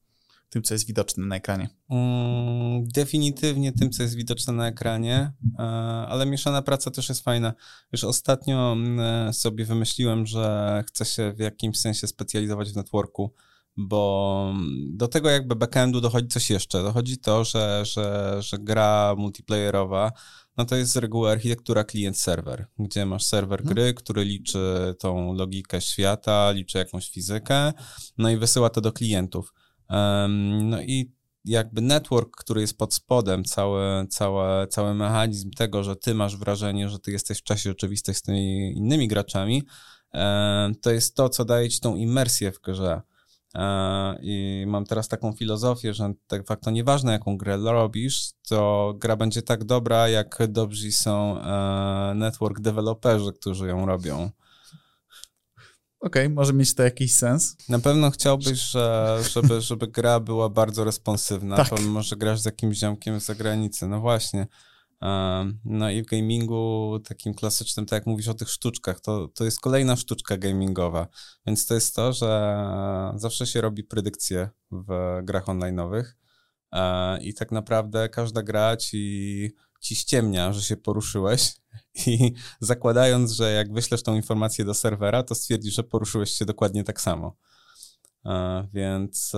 tym, 0.49 0.63
co 0.63 0.75
jest 0.75 0.87
widoczne 0.87 1.27
na 1.27 1.37
ekranie? 1.37 1.69
Mm, 1.91 2.89
definitywnie 2.89 3.73
tym, 3.73 3.91
co 3.91 4.03
jest 4.03 4.15
widoczne 4.15 4.53
na 4.53 4.69
ekranie, 4.69 5.33
e, 5.59 5.63
ale 6.09 6.27
mieszana 6.27 6.63
praca 6.63 6.91
też 6.91 7.09
jest 7.09 7.25
fajna. 7.25 7.53
Już 7.93 8.05
ostatnio 8.05 8.73
mm, 8.73 9.33
sobie 9.33 9.65
wymyśliłem, 9.65 10.27
że 10.27 10.85
chcę 10.87 11.05
się 11.05 11.33
w 11.33 11.39
jakimś 11.39 11.79
sensie 11.81 12.07
specjalizować 12.07 12.73
w 12.73 12.77
networku, 12.77 13.35
bo 13.77 14.55
do 14.91 15.09
tego 15.09 15.31
jakby 15.31 15.57
backendu 15.57 16.01
dochodzi 16.01 16.29
coś 16.29 16.51
jeszcze. 16.51 16.83
Dochodzi 16.83 17.19
to, 17.19 17.45
że, 17.45 17.83
że, 17.85 18.37
że 18.41 18.59
gra 18.59 19.15
multiplayerowa 19.19 20.13
no 20.59 20.65
to 20.65 20.77
jest 20.77 20.93
z 20.93 20.97
reguły 20.97 21.31
architektura 21.31 21.85
klient-serwer, 21.85 22.65
gdzie 22.79 23.07
masz 23.07 23.25
serwer 23.25 23.61
mhm. 23.61 23.75
gry, 23.75 23.95
który 23.95 24.25
liczy 24.25 24.95
tą 24.99 25.35
logikę 25.35 25.81
świata, 25.81 26.51
liczy 26.51 26.79
jakąś 26.79 27.11
fizykę, 27.11 27.73
no 28.19 28.31
i 28.31 28.37
wysyła 28.37 28.71
to 28.71 28.81
do 28.81 28.93
klientów. 28.93 29.55
No 30.59 30.83
i 30.83 31.13
jakby 31.45 31.81
network, 31.81 32.37
który 32.37 32.61
jest 32.61 32.79
pod 32.79 32.95
spodem, 32.95 33.45
cały, 33.45 34.07
cały, 34.11 34.67
cały 34.67 34.95
mechanizm 34.95 35.51
tego, 35.51 35.85
że 35.85 35.97
ty 35.97 36.15
masz 36.15 36.37
wrażenie, 36.37 36.89
że 36.89 36.99
ty 36.99 37.11
jesteś 37.11 37.39
w 37.39 37.43
czasie 37.43 37.71
rzeczywistym 37.71 38.15
z 38.15 38.23
tymi 38.23 38.73
innymi 38.77 39.09
graczami, 39.09 39.63
to 40.83 40.91
jest 40.91 41.15
to, 41.15 41.29
co 41.29 41.45
daje 41.45 41.69
ci 41.69 41.81
tą 41.81 41.97
imersję 41.97 42.53
w 42.53 42.61
grze. 42.61 43.01
E, 43.55 44.19
I 44.23 44.65
mam 44.67 44.85
teraz 44.85 45.09
taką 45.09 45.33
filozofię, 45.33 45.95
że 45.95 46.13
tak 46.27 46.47
facto 46.47 46.71
nieważne 46.71 47.13
jaką 47.13 47.37
grę 47.37 47.57
robisz, 47.57 48.31
to 48.49 48.95
gra 48.99 49.17
będzie 49.17 49.43
tak 49.43 49.65
dobra, 49.65 50.09
jak 50.09 50.39
dobrzy 50.49 50.93
są 50.93 51.41
e, 51.41 52.15
network 52.15 52.61
deweloperzy, 52.61 53.33
którzy 53.33 53.67
ją 53.67 53.87
robią. 53.87 54.31
Okej, 56.01 56.27
okay, 56.27 56.35
może 56.35 56.53
mieć 56.53 56.75
to 56.75 56.83
jakiś 56.83 57.17
sens. 57.17 57.57
Na 57.69 57.79
pewno 57.79 58.11
chciałbyś, 58.11 58.61
że, 58.61 59.19
żeby, 59.33 59.61
żeby 59.61 59.89
gra 59.89 60.21
była 60.21 60.49
bardzo 60.49 60.85
responsywna. 60.85 61.57
Tak. 61.57 61.69
To 61.69 61.77
może 61.81 62.17
grasz 62.17 62.41
z 62.41 62.45
jakimś 62.45 62.79
ziomkiem 62.79 63.21
z 63.21 63.25
zagranicy. 63.25 63.89
No 63.89 64.01
właśnie. 64.01 64.47
No 65.65 65.91
i 65.91 66.03
w 66.03 66.07
gamingu 66.07 66.99
takim 67.05 67.35
klasycznym, 67.35 67.87
tak 67.87 67.97
jak 67.97 68.07
mówisz 68.07 68.29
o 68.29 68.35
tych 68.35 68.51
sztuczkach, 68.51 69.01
to, 69.01 69.29
to 69.29 69.45
jest 69.45 69.61
kolejna 69.61 69.97
sztuczka 69.97 70.37
gamingowa. 70.37 71.09
Więc 71.47 71.67
to 71.67 71.75
jest 71.75 71.95
to, 71.95 72.13
że 72.13 72.57
zawsze 73.17 73.47
się 73.47 73.61
robi 73.61 73.85
predykcje 73.85 74.49
w 74.71 75.21
grach 75.23 75.47
online'owych 75.47 76.05
i 77.21 77.35
tak 77.35 77.53
naprawdę 77.53 78.09
każda 78.09 78.43
gra 78.43 78.77
ci, 78.77 79.51
ci 79.81 79.97
ściemnia, 79.97 80.53
że 80.53 80.63
się 80.63 80.77
poruszyłeś 80.77 81.57
i 82.07 82.33
zakładając, 82.61 83.33
że 83.33 83.53
jak 83.53 83.73
wyślesz 83.73 84.03
tą 84.03 84.15
informację 84.15 84.65
do 84.65 84.75
serwera, 84.75 85.23
to 85.23 85.35
stwierdzi, 85.35 85.71
że 85.71 85.83
poruszyłeś 85.85 86.31
się 86.31 86.45
dokładnie 86.45 86.85
tak 86.85 87.01
samo. 87.01 87.37
Więc 88.73 89.33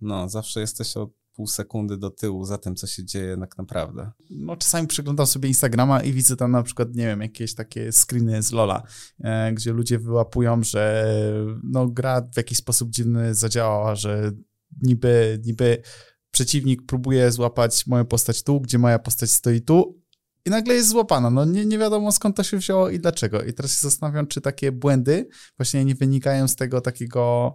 no, 0.00 0.28
zawsze 0.28 0.60
jesteś 0.60 0.96
od 0.96 1.10
pół 1.38 1.46
sekundy 1.46 1.96
do 1.96 2.10
tyłu 2.10 2.44
za 2.44 2.58
tym, 2.58 2.76
co 2.76 2.86
się 2.86 3.04
dzieje 3.04 3.36
tak 3.40 3.58
naprawdę. 3.58 4.10
No 4.30 4.56
czasami 4.56 4.86
przeglądam 4.86 5.26
sobie 5.26 5.48
Instagrama 5.48 6.02
i 6.02 6.12
widzę 6.12 6.36
tam 6.36 6.50
na 6.50 6.62
przykład, 6.62 6.94
nie 6.94 7.06
wiem, 7.06 7.20
jakieś 7.20 7.54
takie 7.54 7.92
screeny 7.92 8.42
z 8.42 8.52
Lola, 8.52 8.82
e, 9.20 9.52
gdzie 9.52 9.72
ludzie 9.72 9.98
wyłapują, 9.98 10.62
że 10.62 11.14
no 11.62 11.88
gra 11.88 12.20
w 12.34 12.36
jakiś 12.36 12.58
sposób 12.58 12.90
dziwny 12.90 13.34
zadziałała, 13.34 13.94
że 13.94 14.32
niby, 14.82 15.40
niby 15.44 15.82
przeciwnik 16.38 16.86
próbuje 16.86 17.32
złapać 17.32 17.86
moją 17.86 18.04
postać 18.04 18.42
tu, 18.42 18.60
gdzie 18.60 18.78
moja 18.78 18.98
postać 18.98 19.30
stoi 19.30 19.60
tu, 19.60 20.02
i 20.44 20.50
nagle 20.50 20.74
jest 20.74 20.88
złapana. 20.88 21.30
No 21.30 21.44
nie, 21.44 21.66
nie 21.66 21.78
wiadomo 21.78 22.12
skąd 22.12 22.36
to 22.36 22.42
się 22.42 22.56
wzięło 22.56 22.90
i 22.90 22.98
dlaczego. 22.98 23.42
I 23.42 23.52
teraz 23.52 23.72
się 23.72 23.78
zastanawiam, 23.80 24.26
czy 24.26 24.40
takie 24.40 24.72
błędy 24.72 25.28
właśnie 25.56 25.84
nie 25.84 25.94
wynikają 25.94 26.48
z 26.48 26.56
tego 26.56 26.80
takiego, 26.80 27.54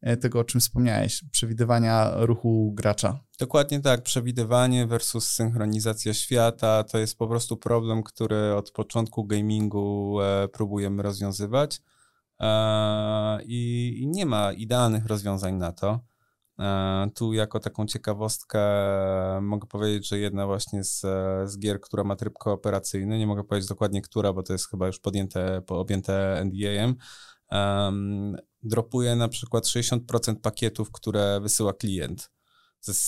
e, 0.00 0.16
tego 0.16 0.40
o 0.40 0.44
czym 0.44 0.60
wspomniałeś, 0.60 1.24
przewidywania 1.30 2.12
ruchu 2.16 2.72
gracza. 2.76 3.20
Dokładnie 3.38 3.80
tak. 3.80 4.02
Przewidywanie 4.02 4.86
versus 4.86 5.28
synchronizacja 5.28 6.14
świata 6.14 6.84
to 6.84 6.98
jest 6.98 7.18
po 7.18 7.28
prostu 7.28 7.56
problem, 7.56 8.02
który 8.02 8.54
od 8.54 8.70
początku 8.70 9.24
gamingu 9.24 10.20
e, 10.20 10.48
próbujemy 10.48 11.02
rozwiązywać. 11.02 11.80
E, 12.40 13.42
i, 13.44 13.94
I 14.02 14.08
nie 14.08 14.26
ma 14.26 14.52
idealnych 14.52 15.06
rozwiązań 15.06 15.54
na 15.54 15.72
to. 15.72 16.13
E, 16.58 17.10
tu 17.14 17.32
jako 17.32 17.60
taką 17.60 17.86
ciekawostkę 17.86 18.60
mogę 19.42 19.66
powiedzieć, 19.66 20.08
że 20.08 20.18
jedna 20.18 20.46
właśnie 20.46 20.84
z, 20.84 21.00
z 21.50 21.58
gier, 21.58 21.80
która 21.80 22.04
ma 22.04 22.16
tryb 22.16 22.34
kooperacyjny, 22.38 23.18
nie 23.18 23.26
mogę 23.26 23.44
powiedzieć 23.44 23.68
dokładnie 23.68 24.02
która, 24.02 24.32
bo 24.32 24.42
to 24.42 24.52
jest 24.52 24.70
chyba 24.70 24.86
już 24.86 24.98
podjęte, 24.98 25.62
objęte 25.68 26.40
NDA-em, 26.44 26.94
um, 27.50 28.36
dropuje 28.62 29.16
na 29.16 29.28
przykład 29.28 29.64
60% 29.64 30.34
pakietów, 30.42 30.92
które 30.92 31.40
wysyła 31.40 31.72
klient. 31.72 32.30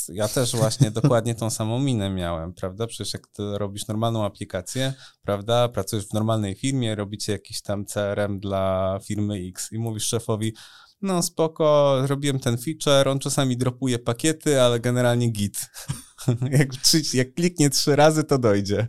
Ja 0.09 0.29
też 0.29 0.57
właśnie 0.57 0.91
dokładnie 1.01 1.35
tą 1.35 1.51
samą 1.51 1.79
minę 1.79 2.11
miałem, 2.11 2.53
prawda? 2.53 2.87
Przecież 2.87 3.13
jak 3.13 3.27
ty 3.27 3.59
robisz 3.59 3.87
normalną 3.87 4.25
aplikację, 4.25 4.95
prawda? 5.23 5.69
Pracujesz 5.69 6.07
w 6.07 6.13
normalnej 6.13 6.55
firmie, 6.55 6.95
robicie 6.95 7.33
jakiś 7.33 7.63
tam 7.63 7.85
CRM 7.85 8.41
dla 8.41 8.99
firmy 9.03 9.35
X 9.49 9.73
i 9.73 9.79
mówisz 9.79 10.05
szefowi, 10.05 10.55
no 11.03 11.23
spoko, 11.23 11.97
robiłem 12.07 12.41
ten 12.41 12.59
feature, 12.59 13.09
on 13.09 13.19
czasami 13.19 13.57
dropuje 13.57 13.99
pakiety, 13.99 14.61
ale 14.61 14.81
generalnie 14.81 15.31
git. 15.31 15.71
jak, 16.59 16.69
jak 17.15 17.35
kliknie 17.35 17.71
trzy 17.71 17.97
razy, 17.97 18.25
to 18.25 18.39
dojdzie. 18.39 18.87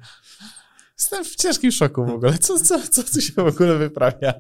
Jestem 1.00 1.26
w 1.26 1.36
ciężkim 1.36 1.72
szoku 1.72 2.06
w 2.06 2.10
ogóle. 2.10 2.38
Co, 2.38 2.60
co, 2.60 2.80
co 2.88 3.04
tu 3.04 3.22
się 3.22 3.34
w 3.34 3.48
ogóle 3.48 3.78
wyprawia? 3.78 4.34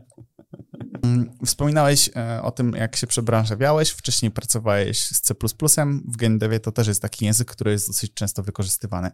Mm, 1.04 1.32
wspominałeś 1.46 2.10
e, 2.16 2.42
o 2.42 2.52
tym, 2.52 2.72
jak 2.72 2.96
się 2.96 3.08
przebranżawiałeś. 3.08 3.90
Wcześniej 3.90 4.32
pracowałeś 4.32 5.06
z 5.06 5.22
C++. 5.22 5.34
W 6.06 6.18
GameDevie 6.18 6.60
to 6.60 6.72
też 6.72 6.88
jest 6.88 7.02
taki 7.02 7.26
język, 7.26 7.52
który 7.52 7.72
jest 7.72 7.88
dosyć 7.88 8.14
często 8.14 8.44
wykorzystywany. 8.44 9.12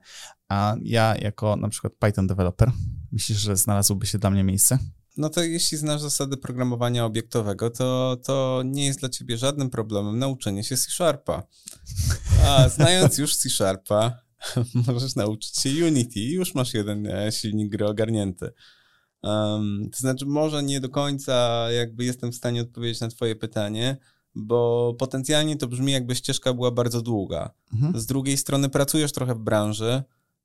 A 0.50 0.76
ja 0.82 1.16
jako 1.16 1.56
na 1.56 1.70
przykład 1.70 1.94
Python 2.00 2.28
developer, 2.28 2.72
myślisz, 3.12 3.38
że 3.38 3.56
znalazłoby 3.56 4.06
się 4.06 4.18
dla 4.18 4.30
mnie 4.30 4.44
miejsce? 4.44 4.78
No 5.17 5.30
to 5.30 5.43
jeśli 5.43 5.78
znasz 5.78 6.02
zasady 6.02 6.38
programowania 6.38 7.06
obiektowego, 7.06 7.69
to, 7.69 8.17
to 8.23 8.62
nie 8.65 8.86
jest 8.86 8.99
dla 8.99 9.10
ciebie 9.10 9.38
żadnym 9.38 9.69
problemem 9.69 10.19
nauczenie 10.19 10.63
się 10.63 10.78
C-Sharpa. 10.78 11.43
A 12.47 12.69
znając 12.69 13.17
już 13.17 13.36
C-Sharpa, 13.36 14.19
możesz 14.88 15.15
nauczyć 15.15 15.58
się 15.58 15.86
Unity 15.86 16.19
i 16.19 16.32
już 16.32 16.56
masz 16.56 16.73
jeden 16.73 17.08
e, 17.08 17.32
silnik 17.32 17.71
gry 17.71 17.86
ogarnięty. 17.86 18.52
Um, 19.23 19.89
to 19.91 19.97
znaczy, 19.99 20.26
może 20.26 20.63
nie 20.63 20.80
do 20.80 20.89
końca 20.89 21.67
jakby 21.71 22.06
jestem 22.06 22.32
w 22.32 22.36
stanie 22.36 22.62
odpowiedzieć 22.62 23.02
na 23.02 23.08
twoje 23.08 23.36
pytanie, 23.36 23.97
bo 24.36 24.93
potencjalnie 24.99 25.58
to 25.58 25.67
brzmi 25.67 25.91
jakby 25.91 26.15
ścieżka 26.15 26.54
była 26.54 26.71
bardzo 26.71 27.02
długa. 27.02 27.54
Mhm. 27.73 27.99
Z 27.99 28.06
drugiej 28.06 28.38
strony 28.38 28.69
pracujesz 28.69 29.12
trochę 29.12 29.36
w 29.36 29.39
branży, 29.39 30.04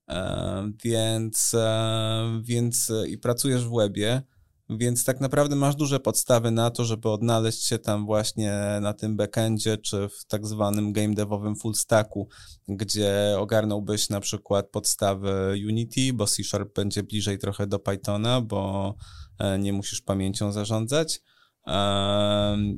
e, 0.09 0.73
więc, 0.85 1.55
e, 1.55 2.41
więc 2.45 2.93
i 3.09 3.19
pracujesz 3.19 3.65
w 3.65 3.77
webie, 3.77 4.23
więc 4.71 5.05
tak 5.05 5.21
naprawdę 5.21 5.57
masz 5.57 5.77
duże 5.77 6.01
podstawy 6.01 6.51
na 6.51 6.71
to, 6.71 6.85
żeby 6.85 7.09
odnaleźć 7.09 7.67
się 7.67 7.79
tam 7.79 8.07
właśnie 8.07 8.79
na 8.81 8.93
tym 8.93 9.17
backendzie, 9.17 9.79
czy 9.79 10.09
w 10.09 10.25
tak 10.25 10.47
zwanym 10.47 10.93
game 10.93 11.15
devowym 11.15 11.57
full 11.57 11.75
stacku, 11.75 12.29
gdzie 12.69 13.37
ogarnąłbyś 13.39 14.09
na 14.09 14.21
przykład 14.21 14.71
podstawy 14.71 15.55
Unity, 15.69 16.13
bo 16.15 16.27
C 16.27 16.45
Sharp 16.45 16.75
będzie 16.75 17.03
bliżej 17.03 17.39
trochę 17.39 17.67
do 17.67 17.79
Pythona, 17.79 18.41
bo 18.41 18.95
e, 19.39 19.59
nie 19.59 19.73
musisz 19.73 20.01
pamięcią 20.01 20.53
zarządzać. 20.53 21.21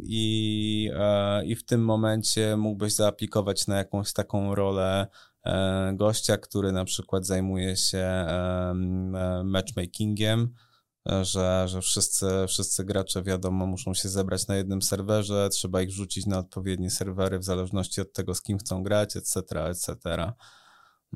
I, 0.02 0.90
e, 0.94 1.46
I 1.46 1.56
w 1.56 1.64
tym 1.64 1.84
momencie 1.84 2.56
mógłbyś 2.56 2.92
zaaplikować 2.92 3.66
na 3.66 3.76
jakąś 3.76 4.12
taką 4.12 4.54
rolę 4.54 5.06
e, 5.44 5.92
gościa, 5.96 6.36
który 6.36 6.72
na 6.72 6.84
przykład 6.84 7.26
zajmuje 7.26 7.76
się 7.76 8.26
matchmakingiem, 9.44 10.54
że, 11.06 11.68
że 11.68 11.80
wszyscy, 11.80 12.26
wszyscy 12.48 12.84
gracze, 12.84 13.22
wiadomo, 13.22 13.66
muszą 13.66 13.94
się 13.94 14.08
zebrać 14.08 14.46
na 14.46 14.56
jednym 14.56 14.82
serwerze, 14.82 15.48
trzeba 15.52 15.82
ich 15.82 15.90
rzucić 15.90 16.26
na 16.26 16.38
odpowiednie 16.38 16.90
serwery 16.90 17.38
w 17.38 17.44
zależności 17.44 18.00
od 18.00 18.12
tego, 18.12 18.34
z 18.34 18.42
kim 18.42 18.58
chcą 18.58 18.82
grać, 18.82 19.16
etc., 19.16 19.40
etc. 19.64 19.96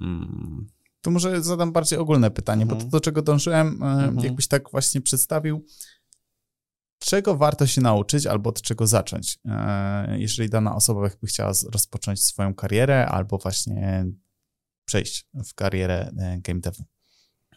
Mm. 0.01 0.67
To 1.01 1.11
może 1.11 1.43
zadam 1.43 1.73
bardziej 1.73 1.99
ogólne 1.99 2.31
pytanie, 2.31 2.67
bo 2.67 2.77
to, 2.77 2.85
do 2.85 3.01
czego 3.01 3.23
dążyłem, 3.23 3.83
mm 3.83 4.17
-hmm. 4.17 4.25
jakbyś 4.25 4.49
tak 4.49 4.71
właśnie 4.71 5.01
przedstawił, 5.01 5.67
czego 6.99 7.37
warto 7.37 7.67
się 7.67 7.81
nauczyć 7.81 8.27
albo 8.27 8.51
od 8.51 8.63
czego 8.63 8.87
zacząć, 8.87 9.39
e, 9.45 10.19
jeżeli 10.19 10.51
dana 10.51 10.75
osoba 10.75 11.03
jakby 11.03 11.27
chciała 11.27 11.53
rozpocząć 11.73 12.25
swoją 12.25 12.55
karierę 12.55 13.07
albo 13.07 13.39
właśnie 13.39 14.07
przejść 14.85 15.29
w 15.35 15.55
karierę 15.55 16.13
e, 16.19 16.39
game 16.41 16.61
devu? 16.61 16.85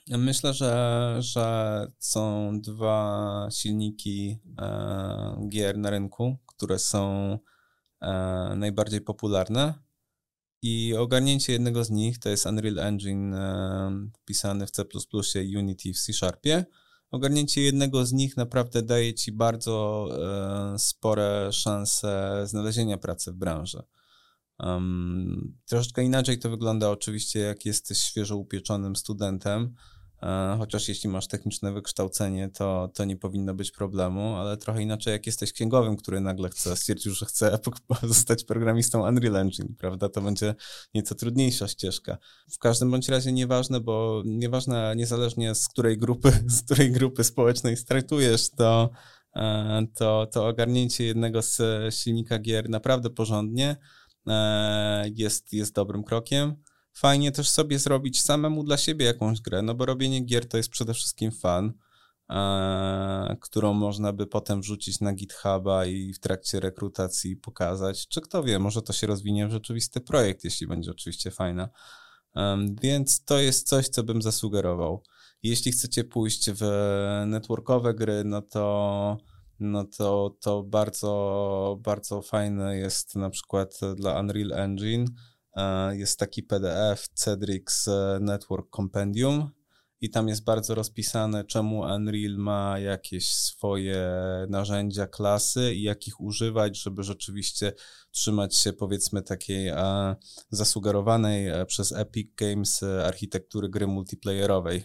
Myślę, 0.10 0.54
że, 0.54 1.15
że 1.20 1.88
są 2.00 2.52
dwa 2.62 3.48
silniki 3.52 4.39
e, 4.60 5.48
gier 5.50 5.78
na 5.78 5.89
rynku, 5.89 6.38
które 6.46 6.80
są 6.80 7.32
e, 8.02 8.10
najbardziej 8.58 9.02
popularne. 9.02 9.74
I 10.62 10.96
ogarnięcie 10.96 11.54
jednego 11.54 11.84
z 11.84 11.89
nich 11.89 12.20
to 12.20 12.30
jest 12.30 12.46
Unreal 12.46 12.80
Engine 12.80 13.34
e, 13.34 14.10
w 14.67 14.72
C, 14.72 15.39
Unity 15.39 15.93
w 15.93 16.00
C 16.00 16.13
Sharpie. 16.13 16.65
Ogarnięcie 17.12 17.62
jednego 17.62 18.06
z 18.06 18.13
nich 18.13 18.38
naprawdę 18.38 18.82
daje 18.82 19.13
ci 19.13 19.32
bardzo 19.32 20.08
e, 20.12 20.80
spore 20.80 21.50
szanse 21.52 22.41
znalezienia 22.46 22.98
pracy 22.98 23.32
w 23.32 23.36
branży. 23.36 23.84
Um, 24.60 25.58
troszeczkę 25.65 26.04
inaczej 26.04 26.39
to 26.39 26.50
wygląda 26.50 26.89
oczywiście, 26.89 27.39
jak 27.39 27.65
jesteś 27.65 27.98
świeżo 27.98 28.38
upieczonym 28.38 28.96
studentem 28.96 29.76
chociaż 30.58 30.89
jeśli 30.89 31.10
masz 31.10 31.27
techniczne 31.27 31.73
wykształcenie, 31.73 32.49
to, 32.49 32.89
to 32.93 33.06
nie 33.06 33.17
powinno 33.17 33.53
być 33.53 33.71
problemu, 33.71 34.36
ale 34.36 34.58
trochę 34.58 34.82
inaczej 34.82 35.12
jak 35.12 35.25
jesteś 35.25 35.53
księgowym, 35.53 35.97
który 35.97 36.21
nagle 36.21 36.49
chce, 36.49 36.75
stwierdził, 36.75 37.13
że 37.13 37.25
chce 37.25 37.60
zostać 38.03 38.43
programistą 38.43 39.08
Unreal 39.08 39.36
Engine, 39.36 39.75
prawda, 39.77 40.10
to 40.10 40.21
będzie 40.21 40.56
nieco 40.93 41.15
trudniejsza 41.15 41.67
ścieżka. 41.67 42.17
W 42.51 42.58
każdym 42.60 42.91
bądź 42.91 43.10
razie 43.10 43.32
nieważne, 43.32 43.80
bo 43.80 44.23
nieważne, 44.25 44.93
niezależnie 44.95 45.56
z 45.56 45.67
której 45.67 45.97
grupy, 45.97 46.32
z 46.47 46.62
której 46.62 46.91
grupy 46.91 47.23
społecznej 47.23 47.77
startujesz, 47.77 48.49
to, 48.49 48.89
e, 49.36 49.88
to, 49.95 50.27
to 50.32 50.47
ogarnięcie 50.47 51.03
jednego 51.06 51.41
z 51.41 51.62
silnika 51.95 52.39
gier 52.39 52.69
naprawdę 52.69 53.10
porządnie 53.10 53.77
e, 54.27 55.10
jest, 55.15 55.53
jest 55.53 55.73
dobrym 55.73 56.03
krokiem 56.03 56.56
fajnie 56.97 57.31
też 57.31 57.49
sobie 57.49 57.79
zrobić 57.79 58.21
samemu 58.21 58.63
dla 58.63 58.77
siebie 58.77 59.05
jakąś 59.05 59.41
grę, 59.41 59.62
no 59.62 59.75
bo 59.75 59.86
robienie 59.86 60.21
gier 60.21 60.47
to 60.47 60.57
jest 60.57 60.69
przede 60.69 60.93
wszystkim 60.93 61.31
fan, 61.31 61.73
e, 62.29 63.38
którą 63.41 63.73
można 63.73 64.13
by 64.13 64.27
potem 64.27 64.62
wrzucić 64.62 64.99
na 64.99 65.13
GitHuba 65.13 65.86
i 65.86 66.13
w 66.13 66.19
trakcie 66.19 66.60
rekrutacji 66.60 67.36
pokazać, 67.36 68.07
czy 68.07 68.21
kto 68.21 68.43
wie, 68.43 68.60
może 68.60 68.81
to 68.81 68.93
się 68.93 69.07
rozwinie 69.07 69.47
w 69.47 69.51
rzeczywisty 69.51 70.01
projekt, 70.01 70.43
jeśli 70.43 70.67
będzie 70.67 70.91
oczywiście 70.91 71.31
fajna. 71.31 71.69
E, 72.36 72.65
więc 72.81 73.23
to 73.23 73.39
jest 73.39 73.67
coś, 73.67 73.88
co 73.88 74.03
bym 74.03 74.21
zasugerował. 74.21 75.03
Jeśli 75.43 75.71
chcecie 75.71 76.03
pójść 76.03 76.51
w 76.51 76.63
networkowe 77.27 77.93
gry, 77.93 78.23
no 78.25 78.41
to 78.41 79.17
no 79.60 79.83
to, 79.97 80.36
to 80.41 80.63
bardzo, 80.63 81.79
bardzo 81.81 82.21
fajne 82.21 82.77
jest 82.77 83.15
na 83.15 83.29
przykład 83.29 83.79
dla 83.95 84.19
Unreal 84.19 84.53
Engine 84.53 85.05
jest 85.91 86.20
taki 86.20 86.43
PDF 86.43 87.08
Cedrix 87.13 87.88
e, 87.88 88.17
Network 88.22 88.76
Compendium 88.76 89.50
i 90.02 90.10
tam 90.10 90.28
jest 90.28 90.43
bardzo 90.43 90.76
rozpisane, 90.76 91.43
czemu 91.43 91.80
Unreal 91.80 92.36
ma 92.38 92.80
jakieś 92.80 93.30
swoje 93.30 94.08
narzędzia, 94.50 95.08
klasy 95.08 95.74
i 95.76 95.84
jakich 95.84 96.22
używać, 96.22 96.82
żeby 96.82 97.04
rzeczywiście 97.04 97.74
trzymać 98.12 98.56
się 98.56 98.74
powiedzmy 98.74 99.22
takiej 99.22 99.67
e, 99.67 100.15
zasugerowanej 100.50 101.65
przez 101.67 101.91
Epic 101.91 102.32
Games 102.38 102.84
architektury 102.84 103.70
gry 103.70 103.88
multiplayerowej. 103.88 104.84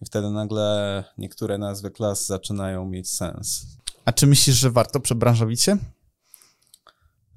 I 0.00 0.06
wtedy 0.06 0.30
nagle 0.30 1.04
niektóre 1.18 1.58
nazwy 1.58 1.90
klas 1.90 2.26
zaczynają 2.26 2.86
mieć 2.86 3.10
sens. 3.10 3.66
A 4.04 4.12
czy 4.12 4.26
myślisz, 4.26 4.56
że 4.56 4.70
warto 4.70 5.00
przebranżowić 5.00 5.62
się? 5.62 5.78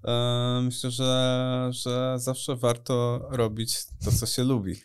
E, 0.07 0.61
myślę, 0.63 0.91
że, 0.91 1.69
że 1.73 2.15
zawsze 2.19 2.55
warto 2.55 3.27
robić 3.31 3.77
to, 4.05 4.11
co 4.11 4.25
się 4.25 4.43
lubi. 4.43 4.75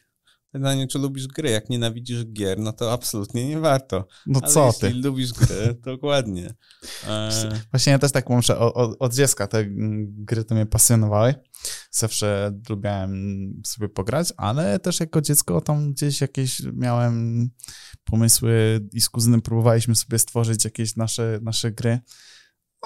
Pytanie, 0.53 0.87
czy 0.87 0.99
lubisz 0.99 1.27
gry? 1.27 1.51
Jak 1.51 1.71
nienawidzisz 1.71 2.25
gier, 2.27 2.59
no 2.59 2.73
to 2.73 2.93
absolutnie 2.93 3.49
nie 3.49 3.59
warto. 3.61 4.07
No 4.27 4.41
Ale 4.43 4.53
co 4.53 4.67
jeśli 4.67 5.03
ty? 5.03 5.09
lubisz 5.09 5.33
gry, 5.33 5.75
to 5.75 5.91
dokładnie. 5.97 6.55
E, 7.09 7.31
Właśnie 7.71 7.93
ja 7.93 7.99
też 7.99 8.13
tak 8.13 8.29
muszę, 8.31 8.59
od, 8.59 8.97
od 8.99 9.15
dziecka 9.15 9.47
te 9.47 9.59
mm, 9.59 10.07
gry 10.25 10.45
to 10.45 10.55
mnie 10.55 10.67
pasjonowały. 10.67 11.35
Zawsze 11.91 12.53
lubiałem 12.69 13.53
sobie 13.67 13.89
pograć, 13.89 14.33
ale 14.37 14.79
też 14.79 15.01
jako 15.01 15.21
dziecko 15.21 15.61
tam 15.61 15.93
gdzieś 15.93 16.21
jakieś 16.21 16.63
miałem 16.73 17.49
pomysły 18.05 18.81
i 18.93 19.01
z 19.01 19.09
kuzynem 19.09 19.43
próbowaliśmy 19.43 19.97
sobie 19.97 20.19
stworzyć 20.19 20.65
jakieś 20.65 20.97
nasze, 20.97 21.39
nasze 21.43 21.73
gry. 21.73 22.01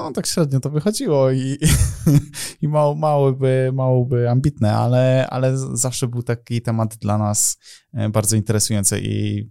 No 0.00 0.12
tak 0.12 0.26
średnio 0.26 0.60
to 0.60 0.70
wychodziło 0.70 1.30
i, 1.30 1.58
i 2.62 2.68
mało, 2.68 2.94
mało, 2.94 3.32
by, 3.32 3.70
mało 3.74 4.06
by 4.06 4.30
ambitne, 4.30 4.76
ale, 4.76 5.26
ale 5.30 5.58
zawsze 5.58 6.08
był 6.08 6.22
taki 6.22 6.62
temat 6.62 6.96
dla 6.96 7.18
nas 7.18 7.58
e, 7.92 8.08
bardzo 8.08 8.36
interesujący 8.36 9.00
i 9.00 9.46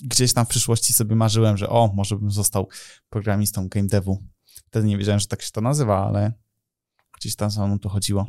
gdzieś 0.00 0.32
tam 0.32 0.46
w 0.46 0.48
przyszłości 0.48 0.92
sobie 0.92 1.16
marzyłem, 1.16 1.56
że 1.56 1.68
o, 1.68 1.92
może 1.94 2.16
bym 2.16 2.30
został 2.30 2.68
programistą 3.08 3.68
game 3.68 3.86
devu. 3.86 4.18
Wtedy 4.44 4.86
nie 4.86 4.98
wiedziałem, 4.98 5.20
że 5.20 5.26
tak 5.26 5.42
się 5.42 5.50
to 5.52 5.60
nazywa, 5.60 6.06
ale 6.06 6.32
gdzieś 7.18 7.36
tam 7.36 7.50
za 7.50 7.66
mną 7.66 7.78
to 7.78 7.88
chodziło. 7.88 8.26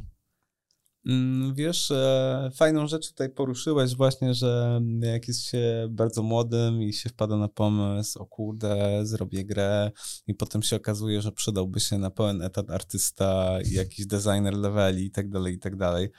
Mm, 1.08 1.56
Wiesz, 1.56 1.92
e, 1.92 2.52
fajną 2.56 2.88
rzecz 2.88 3.08
tutaj 3.08 3.30
poruszyłeś 3.30 3.96
właśnie, 3.96 4.34
że 4.34 4.82
jak 5.02 5.28
jest 5.28 5.44
się 5.44 5.88
bardzo 5.90 6.24
młodym 6.24 6.82
i 6.82 6.94
się 6.94 7.10
wpada 7.10 7.38
na 7.38 7.48
pomysł, 7.48 8.20
o 8.20 8.26
kurde, 8.26 9.00
zrobię 9.06 9.46
grę 9.46 9.92
i 10.28 10.34
potem 10.34 10.64
się 10.64 10.76
okazuje, 10.76 11.22
że 11.22 11.32
przydałby 11.32 11.80
się 11.80 11.98
na 11.98 12.10
pełen 12.10 12.42
etat 12.42 12.70
artysta 12.70 13.58
jakiś 13.72 14.06
designer 14.06 14.54
leveli 14.54 15.06
i 15.06 15.12
tak 15.12 15.30
dalej, 15.30 15.54
i 15.54 15.60
tak 15.60 15.76
dalej. 15.76 16.10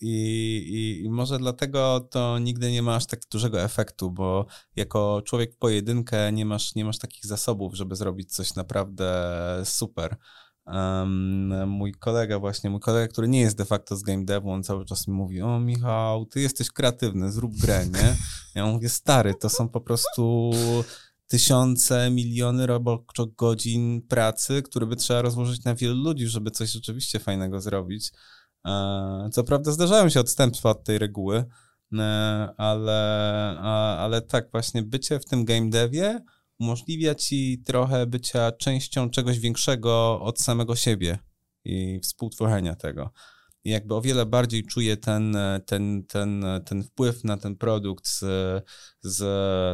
I, 0.00 0.14
i, 0.70 1.04
I 1.04 1.10
może 1.10 1.38
dlatego 1.38 2.08
to 2.10 2.38
nigdy 2.38 2.72
nie 2.72 2.82
ma 2.82 2.94
aż 2.94 3.06
tak 3.06 3.20
dużego 3.30 3.62
efektu, 3.62 4.10
bo 4.10 4.46
jako 4.76 5.22
człowiek 5.24 5.56
pojedynkę 5.58 6.32
nie 6.32 6.46
masz, 6.46 6.74
nie 6.74 6.84
masz 6.84 6.98
takich 6.98 7.26
zasobów, 7.26 7.74
żeby 7.74 7.96
zrobić 7.96 8.34
coś 8.34 8.54
naprawdę 8.54 9.12
super. 9.64 10.16
Mój 11.66 11.92
kolega 11.92 12.38
właśnie, 12.38 12.70
mój 12.70 12.80
kolega, 12.80 13.12
który 13.12 13.28
nie 13.28 13.40
jest 13.40 13.56
de 13.56 13.64
facto 13.64 13.96
z 13.96 14.02
game 14.02 14.24
devu, 14.24 14.50
on 14.50 14.62
cały 14.62 14.84
czas 14.84 15.08
mi 15.08 15.14
mówi, 15.14 15.42
o 15.42 15.60
Michał, 15.60 16.26
ty 16.26 16.40
jesteś 16.40 16.70
kreatywny, 16.70 17.32
zrób 17.32 17.56
grę, 17.56 17.86
nie? 17.86 18.16
Ja 18.54 18.66
mówię, 18.66 18.88
stary, 18.88 19.34
to 19.34 19.48
są 19.48 19.68
po 19.68 19.80
prostu 19.80 20.50
tysiące, 21.26 22.10
miliony 22.10 22.66
roboczych 22.66 23.34
godzin 23.34 24.02
pracy, 24.02 24.62
które 24.62 24.86
by 24.86 24.96
trzeba 24.96 25.22
rozłożyć 25.22 25.64
na 25.64 25.74
wielu 25.74 26.04
ludzi, 26.04 26.26
żeby 26.26 26.50
coś 26.50 26.70
rzeczywiście 26.70 27.18
fajnego 27.18 27.60
zrobić. 27.60 28.12
E, 28.66 29.28
Co 29.32 29.44
prawda 29.44 29.72
zdarzają 29.72 30.08
się 30.08 30.20
odstępstwa 30.20 30.70
od 30.70 30.84
tej 30.84 30.98
reguły, 30.98 31.44
e, 31.98 32.02
ale, 32.56 33.58
ale 33.98 34.22
tak, 34.22 34.50
właśnie 34.52 34.82
bycie 34.82 35.18
w 35.18 35.24
tym 35.24 35.44
game 35.44 35.70
devie 35.70 36.20
umożliwia 36.60 37.14
ci 37.14 37.62
trochę 37.66 38.06
bycia 38.06 38.52
częścią 38.52 39.10
czegoś 39.10 39.38
większego 39.38 40.20
od 40.20 40.40
samego 40.40 40.76
siebie 40.76 41.18
i 41.64 42.00
współtworzenia 42.02 42.74
tego. 42.76 43.10
I 43.64 43.70
jakby 43.70 43.94
o 43.94 44.00
wiele 44.00 44.26
bardziej 44.26 44.64
czuję 44.64 44.96
ten, 44.96 45.36
ten, 45.66 46.04
ten, 46.06 46.44
ten 46.66 46.82
wpływ 46.82 47.24
na 47.24 47.36
ten 47.36 47.56
produkt 47.56 48.08
z, 48.08 48.18
z, 49.00 49.16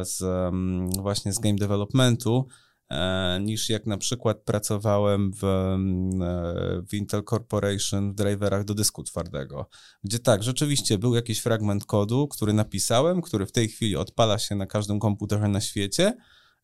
z 0.09 0.21
mm, 0.21 0.89
właśnie 0.89 1.33
z 1.33 1.39
game 1.39 1.55
developmentu, 1.55 2.47
e, 2.89 3.39
niż 3.41 3.69
jak 3.69 3.85
na 3.85 3.97
przykład 3.97 4.37
pracowałem 4.37 5.31
w, 5.33 5.43
mm, 5.43 6.21
e, 6.21 6.81
w 6.89 6.93
Intel 6.93 7.23
Corporation 7.23 8.11
w 8.11 8.15
driverach 8.15 8.63
do 8.63 8.73
dysku 8.73 9.03
twardego, 9.03 9.69
gdzie 10.03 10.19
tak, 10.19 10.43
rzeczywiście 10.43 10.97
był 10.97 11.15
jakiś 11.15 11.39
fragment 11.39 11.85
kodu, 11.85 12.27
który 12.27 12.53
napisałem, 12.53 13.21
który 13.21 13.45
w 13.45 13.51
tej 13.51 13.67
chwili 13.67 13.95
odpala 13.95 14.39
się 14.39 14.55
na 14.55 14.65
każdym 14.65 14.99
komputerze 14.99 15.47
na 15.47 15.61
świecie, 15.61 16.13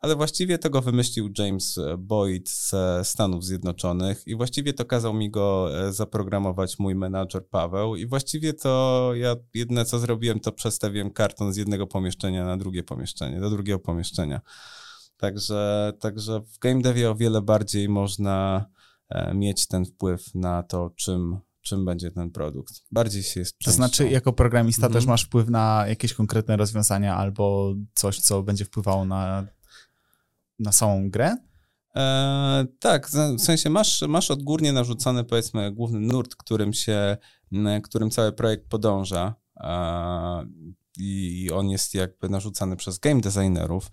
ale 0.03 0.15
właściwie 0.15 0.57
tego 0.57 0.81
wymyślił 0.81 1.29
James 1.37 1.79
Boyd 1.97 2.49
ze 2.49 3.01
Stanów 3.03 3.45
Zjednoczonych 3.45 4.23
i 4.27 4.35
właściwie 4.35 4.73
to 4.73 4.85
kazał 4.85 5.13
mi 5.13 5.29
go 5.29 5.69
e, 5.87 5.93
zaprogramować 5.93 6.79
mój 6.79 6.95
menadżer 6.95 7.47
Paweł 7.47 7.95
i 7.95 8.07
właściwie 8.07 8.53
to 8.53 9.11
ja 9.15 9.35
jedyne 9.53 9.85
co 9.85 9.99
zrobiłem 9.99 10.39
to 10.39 10.51
przestawiłem 10.51 11.11
karton 11.11 11.53
z 11.53 11.57
jednego 11.57 11.87
pomieszczenia 11.87 12.45
na 12.45 12.57
drugie 12.57 12.83
pomieszczenie, 12.83 13.39
do 13.39 13.49
drugiego 13.49 13.79
pomieszczenia. 13.79 14.41
Także, 15.17 15.93
także 15.99 16.41
w 16.41 16.59
game 16.59 16.81
devie 16.81 17.11
o 17.11 17.15
wiele 17.15 17.41
bardziej 17.41 17.89
można 17.89 18.65
e, 19.09 19.33
mieć 19.33 19.67
ten 19.67 19.85
wpływ 19.85 20.35
na 20.35 20.63
to, 20.63 20.91
czym, 20.95 21.37
czym 21.61 21.85
będzie 21.85 22.11
ten 22.11 22.31
produkt. 22.31 22.73
Bardziej 22.91 23.23
się 23.23 23.39
jest 23.39 23.59
To 23.65 23.71
znaczy, 23.71 24.09
jako 24.09 24.33
programista 24.33 24.85
Mhm. 24.85 24.93
też 24.93 25.07
masz 25.07 25.23
wpływ 25.25 25.49
na 25.49 25.85
jakieś 25.87 26.13
konkretne 26.13 26.57
rozwiązania 26.57 27.15
albo 27.15 27.73
coś, 27.93 28.19
co 28.19 28.43
będzie 28.43 28.65
wpływało 28.65 29.05
na, 29.05 29.47
na 30.59 30.71
samą 30.71 31.09
grę? 31.09 31.35
E, 31.95 32.65
tak, 32.79 33.07
w 33.07 33.41
sensie 33.41 33.69
masz, 33.69 34.01
masz 34.01 34.31
odgórnie 34.31 34.73
narzucony, 34.73 35.23
powiedzmy, 35.23 35.71
główny 35.71 35.99
nurt, 35.99 36.35
którym 36.35 36.73
się, 36.73 37.17
którym 37.83 38.09
cały 38.09 38.31
projekt 38.31 38.69
podąża. 38.69 39.35
E, 39.57 40.45
I 40.97 41.49
on 41.53 41.69
jest 41.69 41.93
jakby 41.93 42.29
narzucany 42.29 42.75
przez 42.75 42.99
game 42.99 43.21
designerów. 43.21 43.89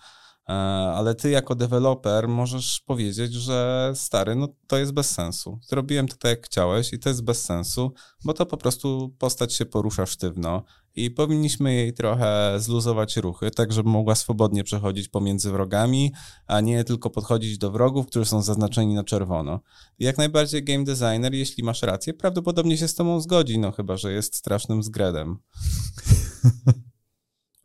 E, 0.49 0.53
ale 0.95 1.15
ty 1.15 1.31
jako 1.31 1.55
deweloper 1.55 2.29
możesz 2.29 2.81
powiedzieć, 2.81 3.33
że 3.33 3.93
stary, 3.95 4.37
no 4.37 4.49
to 4.67 4.79
jest 4.79 4.93
bez 4.93 5.11
sensu. 5.11 5.59
Zrobiłem 5.63 6.09
to 6.09 6.17
tak, 6.17 6.31
jak 6.31 6.47
chciałeś 6.47 6.93
i 6.93 6.99
to 6.99 7.09
jest 7.09 7.25
bez 7.25 7.45
sensu, 7.45 7.93
bo 8.25 8.33
to 8.33 8.47
po 8.47 8.57
prostu 8.57 9.17
postać 9.19 9.55
się 9.55 9.67
porusza 9.67 10.07
sztywno 10.07 10.65
i 10.97 11.11
powinniśmy 11.11 11.75
jej 11.75 11.93
trochę 11.93 12.55
zluzować 12.59 13.17
ruchy, 13.17 13.51
tak 13.51 13.73
żeby 13.73 13.89
mogła 13.89 14.15
swobodnie 14.15 14.65
przechodzić 14.65 15.09
pomiędzy 15.09 15.51
wrogami, 15.51 16.13
a 16.47 16.61
nie 16.61 16.85
tylko 16.85 17.11
podchodzić 17.11 17.59
do 17.59 17.71
wrogów, 17.71 18.07
którzy 18.07 18.31
są 18.31 18.43
zaznaczeni 18.43 18.95
na 18.95 19.05
czerwono. 19.05 19.61
Jak 19.99 20.19
najbardziej 20.19 20.65
game 20.65 20.85
designer, 20.85 21.35
jeśli 21.35 21.65
masz 21.65 21.83
rację, 21.83 22.15
prawdopodobnie 22.15 22.77
się 22.77 22.89
z 22.89 22.95
tobą 22.95 23.21
zgodzi, 23.21 23.59
no 23.59 23.73
chyba, 23.73 23.97
że 23.97 24.13
jest 24.13 24.37
strasznym 24.37 24.83
zgredem. 24.83 25.37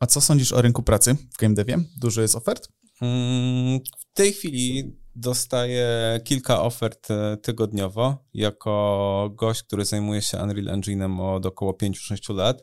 A 0.00 0.06
co 0.06 0.20
sądzisz 0.20 0.52
o 0.52 0.62
rynku 0.62 0.82
pracy 0.82 1.16
w 1.34 1.38
game 1.38 1.54
devie? 1.54 1.76
Dużo 2.00 2.22
jest 2.22 2.34
ofert? 2.34 2.68
Mm, 3.02 3.80
W 3.98 4.14
tej 4.14 4.32
chwili 4.32 4.96
dostaję 5.14 6.20
kilka 6.24 6.62
ofert 6.62 7.10
e, 7.10 7.36
tygodniowo 7.36 8.24
jako 8.34 9.30
gość, 9.34 9.62
który 9.62 9.84
zajmuje 9.84 10.22
się 10.22 10.38
Unreal 10.38 10.80
Engine'em 10.80 11.20
od 11.20 11.46
około 11.46 11.72
5-6 11.72 12.34
lat. 12.34 12.62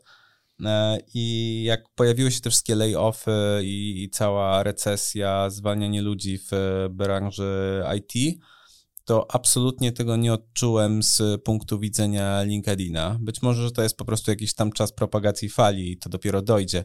E, 0.65 0.97
I 1.13 1.63
jak 1.63 1.89
pojawiły 1.95 2.31
się 2.31 2.41
te 2.41 2.49
wszystkie 2.49 2.75
layoffy 2.75 3.61
i, 3.63 4.03
i 4.03 4.09
cała 4.09 4.63
recesja, 4.63 5.49
zwalnianie 5.49 6.01
ludzi 6.01 6.39
w 6.51 6.51
branży 6.91 7.83
IT, 7.97 8.39
to 9.05 9.35
absolutnie 9.35 9.91
tego 9.91 10.15
nie 10.15 10.33
odczułem 10.33 11.03
z 11.03 11.43
punktu 11.43 11.79
widzenia 11.79 12.43
LinkedIna. 12.43 13.17
Być 13.21 13.41
może, 13.41 13.63
że 13.63 13.71
to 13.71 13.83
jest 13.83 13.97
po 13.97 14.05
prostu 14.05 14.31
jakiś 14.31 14.53
tam 14.53 14.71
czas 14.71 14.91
propagacji 14.91 15.49
fali 15.49 15.91
i 15.91 15.97
to 15.97 16.09
dopiero 16.09 16.41
dojdzie, 16.41 16.83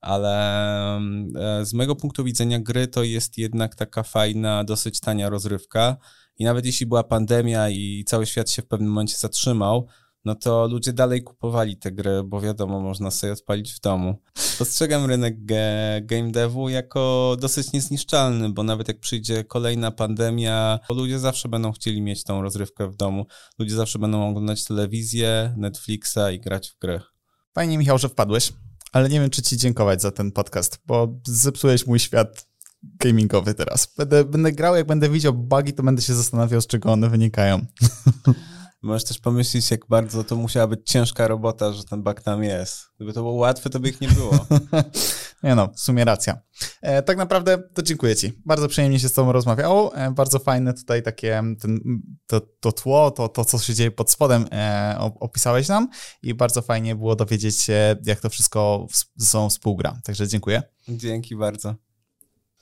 ale 0.00 0.96
e, 0.96 1.64
z 1.64 1.72
mojego 1.72 1.96
punktu 1.96 2.24
widzenia 2.24 2.60
gry 2.60 2.88
to 2.88 3.02
jest 3.02 3.38
jednak 3.38 3.74
taka 3.74 4.02
fajna, 4.02 4.64
dosyć 4.64 5.00
tania 5.00 5.30
rozrywka 5.30 5.96
i 6.38 6.44
nawet 6.44 6.66
jeśli 6.66 6.86
była 6.86 7.04
pandemia 7.04 7.68
i 7.68 8.04
cały 8.06 8.26
świat 8.26 8.50
się 8.50 8.62
w 8.62 8.66
pewnym 8.66 8.88
momencie 8.90 9.16
zatrzymał, 9.16 9.88
no 10.24 10.34
to 10.34 10.66
ludzie 10.66 10.92
dalej 10.92 11.22
kupowali 11.22 11.76
te 11.76 11.92
gry, 11.92 12.22
bo 12.24 12.40
wiadomo, 12.40 12.80
można 12.80 13.10
sobie 13.10 13.32
odpalić 13.32 13.72
w 13.72 13.80
domu. 13.80 14.22
Postrzegam 14.58 15.06
rynek 15.06 15.44
game 16.02 16.30
devu 16.30 16.68
jako 16.68 17.36
dosyć 17.40 17.72
niezniszczalny, 17.72 18.50
bo 18.50 18.62
nawet 18.62 18.88
jak 18.88 19.00
przyjdzie 19.00 19.44
kolejna 19.44 19.90
pandemia, 19.90 20.78
ludzie 20.90 21.18
zawsze 21.18 21.48
będą 21.48 21.72
chcieli 21.72 22.02
mieć 22.02 22.24
tą 22.24 22.42
rozrywkę 22.42 22.90
w 22.90 22.96
domu. 22.96 23.26
Ludzie 23.58 23.74
zawsze 23.74 23.98
będą 23.98 24.28
oglądać 24.28 24.64
telewizję, 24.64 25.54
Netflixa 25.56 26.18
i 26.32 26.40
grać 26.40 26.70
w 26.70 26.78
gry. 26.78 27.00
Fajnie, 27.54 27.78
Michał, 27.78 27.98
że 27.98 28.08
wpadłeś, 28.08 28.52
ale 28.92 29.08
nie 29.08 29.20
wiem, 29.20 29.30
czy 29.30 29.42
ci 29.42 29.56
dziękować 29.56 30.02
za 30.02 30.10
ten 30.10 30.32
podcast, 30.32 30.78
bo 30.86 31.20
zepsułeś 31.26 31.86
mój 31.86 31.98
świat 31.98 32.46
gamingowy 32.82 33.54
teraz. 33.54 33.94
Będę, 33.96 34.24
będę 34.24 34.52
grał, 34.52 34.76
jak 34.76 34.86
będę 34.86 35.08
widział 35.08 35.32
bugi, 35.32 35.72
to 35.72 35.82
będę 35.82 36.02
się 36.02 36.14
zastanawiał, 36.14 36.60
z 36.60 36.66
czego 36.66 36.92
one 36.92 37.08
wynikają. 37.08 37.66
Możesz 38.82 39.04
też 39.04 39.18
pomyśleć, 39.18 39.70
jak 39.70 39.86
bardzo 39.86 40.24
to 40.24 40.36
musiała 40.36 40.66
być 40.66 40.80
ciężka 40.84 41.28
robota, 41.28 41.72
że 41.72 41.84
ten 41.84 42.02
bug 42.02 42.20
tam 42.20 42.44
jest. 42.44 42.90
Gdyby 42.96 43.12
to 43.12 43.20
było 43.20 43.34
łatwe, 43.34 43.70
to 43.70 43.80
by 43.80 43.88
ich 43.88 44.00
nie 44.00 44.08
było. 44.08 44.46
Nie 45.42 45.54
no, 45.54 45.68
w 45.74 45.80
sumie 45.80 46.04
racja. 46.04 46.40
E, 46.82 47.02
tak 47.02 47.16
naprawdę 47.16 47.58
to 47.74 47.82
dziękuję 47.82 48.16
ci. 48.16 48.32
Bardzo 48.46 48.68
przyjemnie 48.68 49.00
się 49.00 49.08
z 49.08 49.12
tobą 49.12 49.32
rozmawiało. 49.32 49.96
E, 49.96 50.10
bardzo 50.10 50.38
fajne 50.38 50.74
tutaj 50.74 51.02
takie 51.02 51.42
ten, 51.60 51.80
to, 52.26 52.40
to 52.60 52.72
tło, 52.72 53.10
to, 53.10 53.28
to 53.28 53.44
co 53.44 53.58
się 53.58 53.74
dzieje 53.74 53.90
pod 53.90 54.10
spodem 54.10 54.46
e, 54.52 54.96
opisałeś 55.20 55.68
nam 55.68 55.88
i 56.22 56.34
bardzo 56.34 56.62
fajnie 56.62 56.96
było 56.96 57.16
dowiedzieć 57.16 57.60
się, 57.60 57.96
jak 58.04 58.20
to 58.20 58.30
wszystko 58.30 58.86
w, 58.90 59.22
ze 59.22 59.26
sobą 59.26 59.50
współgra. 59.50 60.00
Także 60.04 60.28
dziękuję. 60.28 60.62
Dzięki 60.88 61.36
bardzo. 61.36 61.89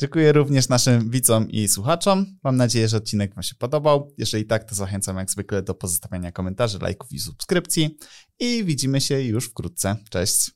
Dziękuję 0.00 0.32
również 0.32 0.68
naszym 0.68 1.10
widzom 1.10 1.50
i 1.50 1.68
słuchaczom. 1.68 2.26
Mam 2.44 2.56
nadzieję, 2.56 2.88
że 2.88 2.96
odcinek 2.96 3.34
Wam 3.34 3.42
się 3.42 3.54
podobał. 3.54 4.12
Jeżeli 4.18 4.44
tak, 4.44 4.64
to 4.64 4.74
zachęcam 4.74 5.16
jak 5.16 5.30
zwykle 5.30 5.62
do 5.62 5.74
pozostawiania 5.74 6.32
komentarzy, 6.32 6.78
lajków 6.78 7.12
i 7.12 7.18
subskrypcji. 7.18 7.98
I 8.38 8.64
widzimy 8.64 9.00
się 9.00 9.22
już 9.22 9.44
wkrótce. 9.44 9.96
Cześć! 10.10 10.50